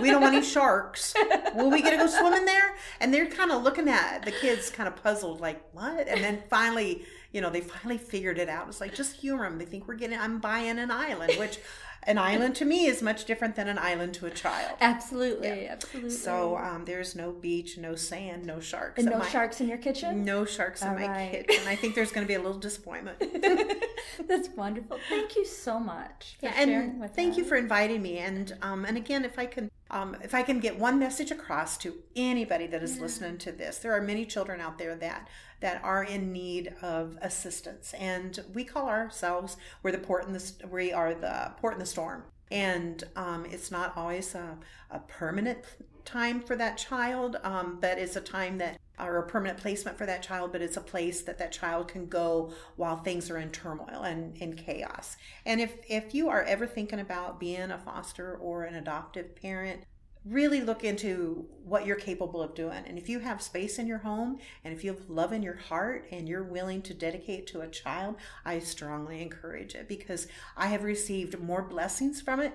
we 0.00 0.10
don't 0.10 0.20
want 0.20 0.34
any 0.34 0.44
sharks. 0.44 1.14
Will 1.54 1.70
we 1.70 1.80
get 1.80 1.90
to 1.90 1.96
go 1.96 2.08
swimming 2.08 2.44
there? 2.44 2.74
And 3.00 3.14
they're 3.14 3.28
kind 3.28 3.52
of 3.52 3.62
looking 3.62 3.88
at 3.88 4.24
the 4.24 4.32
kids, 4.32 4.68
kind 4.68 4.88
of 4.88 5.00
puzzled, 5.00 5.40
like, 5.40 5.62
What? 5.72 6.08
And 6.08 6.24
then 6.24 6.42
finally, 6.50 7.04
you 7.32 7.40
know, 7.40 7.50
they 7.50 7.60
finally 7.60 7.98
figured 7.98 8.38
it 8.38 8.48
out. 8.48 8.68
It's 8.68 8.80
like, 8.80 8.94
just 8.94 9.16
humor 9.16 9.44
them. 9.44 9.58
They 9.58 9.64
think 9.64 9.88
we're 9.88 9.94
getting, 9.94 10.18
I'm 10.18 10.38
buying 10.38 10.78
an 10.78 10.90
island, 10.90 11.32
which 11.38 11.58
an 12.04 12.18
island 12.18 12.56
to 12.56 12.64
me 12.64 12.86
is 12.86 13.00
much 13.00 13.24
different 13.24 13.54
than 13.54 13.68
an 13.68 13.78
island 13.78 14.14
to 14.14 14.26
a 14.26 14.30
child. 14.30 14.76
Absolutely, 14.80 15.64
yeah. 15.64 15.72
absolutely. 15.72 16.10
So 16.10 16.56
um, 16.56 16.84
there's 16.84 17.14
no 17.14 17.30
beach, 17.30 17.78
no 17.78 17.94
sand, 17.94 18.44
no 18.44 18.60
sharks. 18.60 18.98
And 18.98 19.10
no 19.10 19.18
my, 19.18 19.28
sharks 19.28 19.60
in 19.60 19.68
your 19.68 19.78
kitchen? 19.78 20.24
No 20.24 20.44
sharks 20.44 20.82
All 20.82 20.90
in 20.90 21.00
my 21.00 21.06
right. 21.06 21.46
kitchen. 21.46 21.66
I 21.68 21.76
think 21.76 21.94
there's 21.94 22.10
going 22.10 22.26
to 22.26 22.28
be 22.28 22.34
a 22.34 22.42
little 22.42 22.58
disappointment. 22.58 23.18
That's 24.28 24.48
wonderful. 24.50 24.98
Thank 25.08 25.36
you 25.36 25.44
so 25.44 25.78
much. 25.78 26.36
yeah, 26.40 26.52
and 26.56 27.10
thank 27.14 27.36
you 27.36 27.44
for 27.44 27.56
inviting 27.56 28.02
me. 28.02 28.18
And 28.18 28.56
um, 28.62 28.84
and 28.84 28.96
again, 28.96 29.24
if 29.24 29.38
I 29.38 29.46
can 29.46 29.70
um, 29.92 30.16
if 30.22 30.34
I 30.34 30.42
can 30.42 30.58
get 30.58 30.78
one 30.78 30.98
message 30.98 31.30
across 31.30 31.76
to 31.78 31.94
anybody 32.16 32.66
that 32.66 32.82
is 32.82 32.96
yeah. 32.96 33.02
listening 33.02 33.38
to 33.38 33.52
this, 33.52 33.78
there 33.78 33.92
are 33.92 34.00
many 34.00 34.24
children 34.24 34.60
out 34.60 34.78
there 34.78 34.96
that 34.96 35.28
that 35.60 35.80
are 35.84 36.02
in 36.02 36.32
need 36.32 36.74
of 36.82 37.16
assistance, 37.22 37.94
and 37.94 38.40
we 38.52 38.64
call 38.64 38.88
ourselves 38.88 39.56
we're 39.82 39.92
the 39.92 39.98
port 39.98 40.26
in 40.26 40.32
the 40.32 40.52
we 40.70 40.92
are 40.92 41.14
the 41.14 41.52
port 41.60 41.74
in 41.74 41.78
the 41.78 41.86
storm, 41.86 42.24
and 42.50 43.04
um, 43.16 43.46
it's 43.50 43.70
not 43.70 43.96
always 43.96 44.34
a, 44.34 44.58
a, 44.90 44.98
permanent 45.00 45.58
time 46.04 46.40
for 46.40 46.56
that 46.56 46.78
child, 46.78 47.36
um, 47.42 47.78
but 47.80 47.98
it's 47.98 48.16
a 48.16 48.20
time 48.20 48.58
that 48.58 48.78
or 48.98 49.18
a 49.18 49.26
permanent 49.26 49.58
placement 49.58 49.96
for 49.98 50.06
that 50.06 50.22
child, 50.22 50.52
but 50.52 50.62
it's 50.62 50.76
a 50.76 50.80
place 50.80 51.22
that 51.22 51.38
that 51.38 51.50
child 51.50 51.88
can 51.88 52.06
go 52.06 52.52
while 52.76 52.98
things 52.98 53.30
are 53.30 53.38
in 53.38 53.50
turmoil 53.50 54.02
and 54.02 54.36
in 54.36 54.54
chaos. 54.54 55.16
And 55.44 55.60
if 55.60 55.74
if 55.88 56.14
you 56.14 56.28
are 56.28 56.42
ever 56.42 56.66
thinking 56.66 57.00
about 57.00 57.40
being 57.40 57.70
a 57.70 57.78
foster 57.78 58.36
or 58.36 58.64
an 58.64 58.74
adoptive 58.74 59.34
parent, 59.34 59.84
really 60.24 60.60
look 60.60 60.84
into 60.84 61.46
what 61.64 61.84
you're 61.84 61.96
capable 61.96 62.42
of 62.42 62.54
doing. 62.54 62.84
And 62.86 62.96
if 62.96 63.08
you 63.08 63.18
have 63.20 63.42
space 63.42 63.78
in 63.78 63.86
your 63.86 63.98
home 63.98 64.38
and 64.64 64.72
if 64.72 64.84
you 64.84 64.92
have 64.92 65.10
love 65.10 65.32
in 65.32 65.42
your 65.42 65.56
heart 65.56 66.06
and 66.12 66.28
you're 66.28 66.44
willing 66.44 66.82
to 66.82 66.94
dedicate 66.94 67.46
to 67.48 67.62
a 67.62 67.68
child, 67.68 68.16
I 68.44 68.60
strongly 68.60 69.20
encourage 69.20 69.74
it 69.74 69.88
because 69.88 70.28
I 70.56 70.68
have 70.68 70.84
received 70.84 71.40
more 71.40 71.62
blessings 71.62 72.20
from 72.20 72.40
it. 72.40 72.52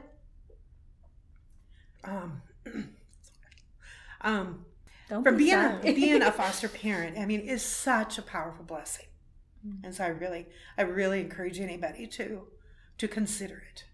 Um, 2.05 2.41
um, 4.21 4.65
don't 5.10 5.23
from 5.23 5.38
be 5.38 5.45
being 5.45 5.58
a, 5.58 5.80
being 5.84 6.21
a 6.21 6.32
foster 6.32 6.67
parent, 6.67 7.17
I 7.17 7.25
mean, 7.25 7.41
is 7.41 7.62
such 7.62 8.17
a 8.17 8.21
powerful 8.21 8.65
blessing. 8.65 9.06
Mm-hmm. 9.65 9.86
And 9.86 9.95
so 9.95 10.03
I 10.03 10.08
really, 10.08 10.47
I 10.77 10.84
really 10.84 11.21
encourage 11.21 11.60
anybody 11.60 12.08
to, 12.08 12.47
to 12.97 13.08
consider 13.08 13.63
it. 13.69 13.86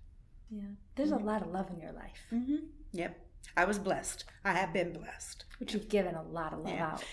Yeah, 0.49 0.61
there's 0.95 1.11
mm-hmm. 1.11 1.23
a 1.23 1.31
lot 1.31 1.41
of 1.41 1.49
love 1.49 1.69
in 1.69 1.79
your 1.79 1.93
life. 1.93 2.19
Mm-hmm. 2.31 2.65
Yep, 2.93 3.19
I 3.57 3.65
was 3.65 3.79
blessed. 3.79 4.25
I 4.43 4.53
have 4.53 4.73
been 4.73 4.93
blessed. 4.93 5.45
Which 5.59 5.73
you've 5.73 5.89
given 5.89 6.15
a 6.15 6.23
lot 6.23 6.53
of 6.53 6.59
love 6.59 6.73
yeah. 6.73 6.91
out. 6.93 7.03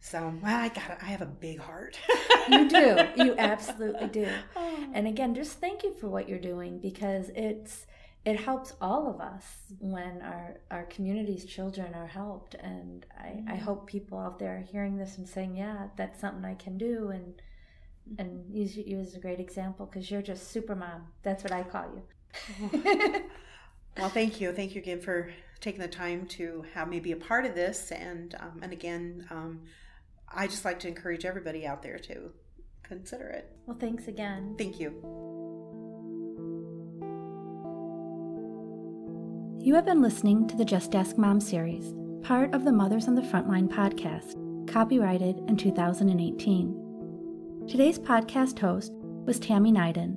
So 0.00 0.32
well, 0.42 0.58
I 0.58 0.68
got. 0.68 0.98
I 1.02 1.06
have 1.06 1.20
a 1.20 1.26
big 1.26 1.60
heart. 1.60 1.98
you 2.48 2.68
do. 2.68 2.96
You 3.16 3.34
absolutely 3.38 4.08
do. 4.08 4.28
Oh. 4.56 4.86
And 4.94 5.06
again, 5.06 5.34
just 5.34 5.60
thank 5.60 5.82
you 5.82 5.92
for 5.92 6.08
what 6.08 6.28
you're 6.28 6.38
doing 6.38 6.78
because 6.78 7.30
it's 7.34 7.86
it 8.24 8.38
helps 8.38 8.74
all 8.80 9.08
of 9.08 9.20
us 9.20 9.44
when 9.78 10.20
our, 10.22 10.60
our 10.70 10.84
community's 10.84 11.44
children 11.44 11.94
are 11.94 12.06
helped. 12.06 12.54
And 12.54 13.06
I, 13.18 13.28
mm-hmm. 13.28 13.50
I 13.50 13.56
hope 13.56 13.86
people 13.86 14.18
out 14.18 14.38
there 14.38 14.58
are 14.58 14.72
hearing 14.72 14.96
this 14.96 15.16
and 15.16 15.28
saying, 15.28 15.56
yeah, 15.56 15.88
that's 15.96 16.20
something 16.20 16.44
I 16.44 16.54
can 16.54 16.76
do. 16.76 17.08
And 17.08 17.40
and 18.18 18.44
use 18.52 18.76
you 18.76 18.98
as 18.98 19.14
a 19.14 19.20
great 19.20 19.38
example 19.38 19.86
because 19.86 20.10
you're 20.10 20.22
just 20.22 20.50
super 20.50 20.74
mom. 20.74 21.06
That's 21.22 21.44
what 21.44 21.52
I 21.52 21.62
call 21.62 21.86
you. 21.94 22.72
well, 23.96 24.08
thank 24.08 24.40
you. 24.40 24.52
Thank 24.52 24.74
you 24.74 24.80
again 24.80 25.00
for 25.00 25.30
taking 25.60 25.80
the 25.80 25.88
time 25.88 26.26
to 26.26 26.64
have 26.74 26.88
me 26.88 26.98
be 27.00 27.12
a 27.12 27.16
part 27.16 27.46
of 27.46 27.54
this. 27.54 27.92
And 27.92 28.34
um, 28.40 28.60
and 28.62 28.72
again, 28.72 29.26
um, 29.30 29.62
I 30.28 30.46
just 30.46 30.64
like 30.64 30.80
to 30.80 30.88
encourage 30.88 31.24
everybody 31.24 31.66
out 31.66 31.82
there 31.82 31.98
to 31.98 32.32
consider 32.82 33.28
it. 33.28 33.56
Well, 33.66 33.76
thanks 33.78 34.08
again. 34.08 34.56
Thank 34.58 34.80
you. 34.80 35.89
You 39.62 39.74
have 39.74 39.84
been 39.84 40.00
listening 40.00 40.48
to 40.48 40.56
the 40.56 40.64
Just 40.64 40.94
Ask 40.94 41.18
Mom 41.18 41.38
series, 41.38 41.92
part 42.22 42.54
of 42.54 42.64
the 42.64 42.72
Mothers 42.72 43.08
on 43.08 43.14
the 43.14 43.20
Frontline 43.20 43.68
podcast, 43.68 44.34
copyrighted 44.66 45.36
in 45.48 45.58
2018. 45.58 47.66
Today's 47.68 47.98
podcast 47.98 48.58
host 48.58 48.92
was 48.94 49.38
Tammy 49.38 49.70
Nyden. 49.70 50.16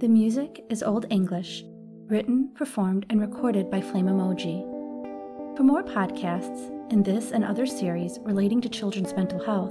The 0.00 0.08
music 0.08 0.64
is 0.70 0.82
Old 0.82 1.06
English, 1.10 1.62
written, 2.08 2.48
performed, 2.56 3.06
and 3.10 3.20
recorded 3.20 3.70
by 3.70 3.80
Flame 3.80 4.06
Emoji. 4.06 4.66
For 5.56 5.62
more 5.62 5.84
podcasts 5.84 6.90
in 6.90 7.04
this 7.04 7.30
and 7.30 7.44
other 7.44 7.66
series 7.66 8.18
relating 8.22 8.60
to 8.60 8.68
children's 8.68 9.14
mental 9.14 9.38
health, 9.44 9.70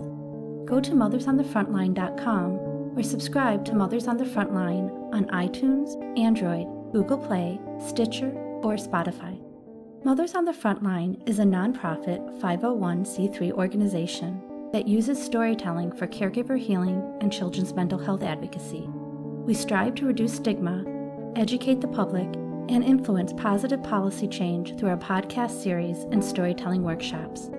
go 0.65 0.79
to 0.79 0.91
mothersonthefrontline.com 0.91 2.95
or 2.97 3.03
subscribe 3.03 3.65
to 3.65 3.75
Mothers 3.75 4.07
on 4.07 4.15
the 4.15 4.23
Frontline 4.23 5.13
on 5.13 5.25
iTunes, 5.25 5.89
Android, 6.17 6.67
Google 6.93 7.17
Play, 7.17 7.59
Stitcher, 7.85 8.31
or 8.63 8.75
Spotify. 8.75 9.39
Mothers 10.05 10.35
on 10.35 10.45
the 10.45 10.51
Frontline 10.51 11.21
is 11.27 11.39
a 11.39 11.43
nonprofit 11.43 12.41
501c3 12.41 13.51
organization 13.51 14.41
that 14.73 14.87
uses 14.87 15.21
storytelling 15.21 15.91
for 15.91 16.07
caregiver 16.07 16.57
healing 16.57 17.01
and 17.21 17.31
children's 17.31 17.73
mental 17.73 17.99
health 17.99 18.23
advocacy. 18.23 18.87
We 19.45 19.53
strive 19.53 19.95
to 19.95 20.05
reduce 20.05 20.35
stigma, 20.35 20.83
educate 21.35 21.79
the 21.79 21.87
public, 21.87 22.27
and 22.69 22.83
influence 22.83 23.33
positive 23.33 23.83
policy 23.83 24.27
change 24.27 24.77
through 24.77 24.89
our 24.89 24.97
podcast 24.97 25.61
series 25.61 25.99
and 26.11 26.23
storytelling 26.23 26.83
workshops. 26.83 27.49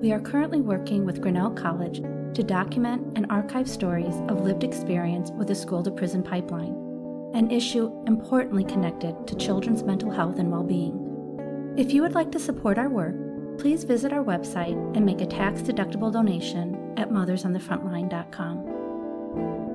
We 0.00 0.12
are 0.12 0.20
currently 0.20 0.60
working 0.60 1.04
with 1.04 1.20
Grinnell 1.20 1.50
College 1.50 2.02
to 2.34 2.42
document 2.42 3.16
and 3.16 3.26
archive 3.30 3.68
stories 3.68 4.16
of 4.28 4.42
lived 4.42 4.64
experience 4.64 5.30
with 5.30 5.48
the 5.48 5.54
school 5.54 5.82
to 5.82 5.90
prison 5.90 6.22
pipeline 6.22 6.87
an 7.34 7.50
issue 7.50 7.92
importantly 8.06 8.64
connected 8.64 9.14
to 9.26 9.36
children's 9.36 9.82
mental 9.82 10.10
health 10.10 10.38
and 10.38 10.50
well 10.50 10.62
being. 10.62 11.04
If 11.76 11.92
you 11.92 12.02
would 12.02 12.14
like 12.14 12.32
to 12.32 12.38
support 12.38 12.78
our 12.78 12.88
work, 12.88 13.14
please 13.58 13.84
visit 13.84 14.12
our 14.12 14.24
website 14.24 14.96
and 14.96 15.04
make 15.04 15.20
a 15.20 15.26
tax 15.26 15.60
deductible 15.60 16.12
donation 16.12 16.94
at 16.96 17.10
mothersonthefrontline.com. 17.10 19.67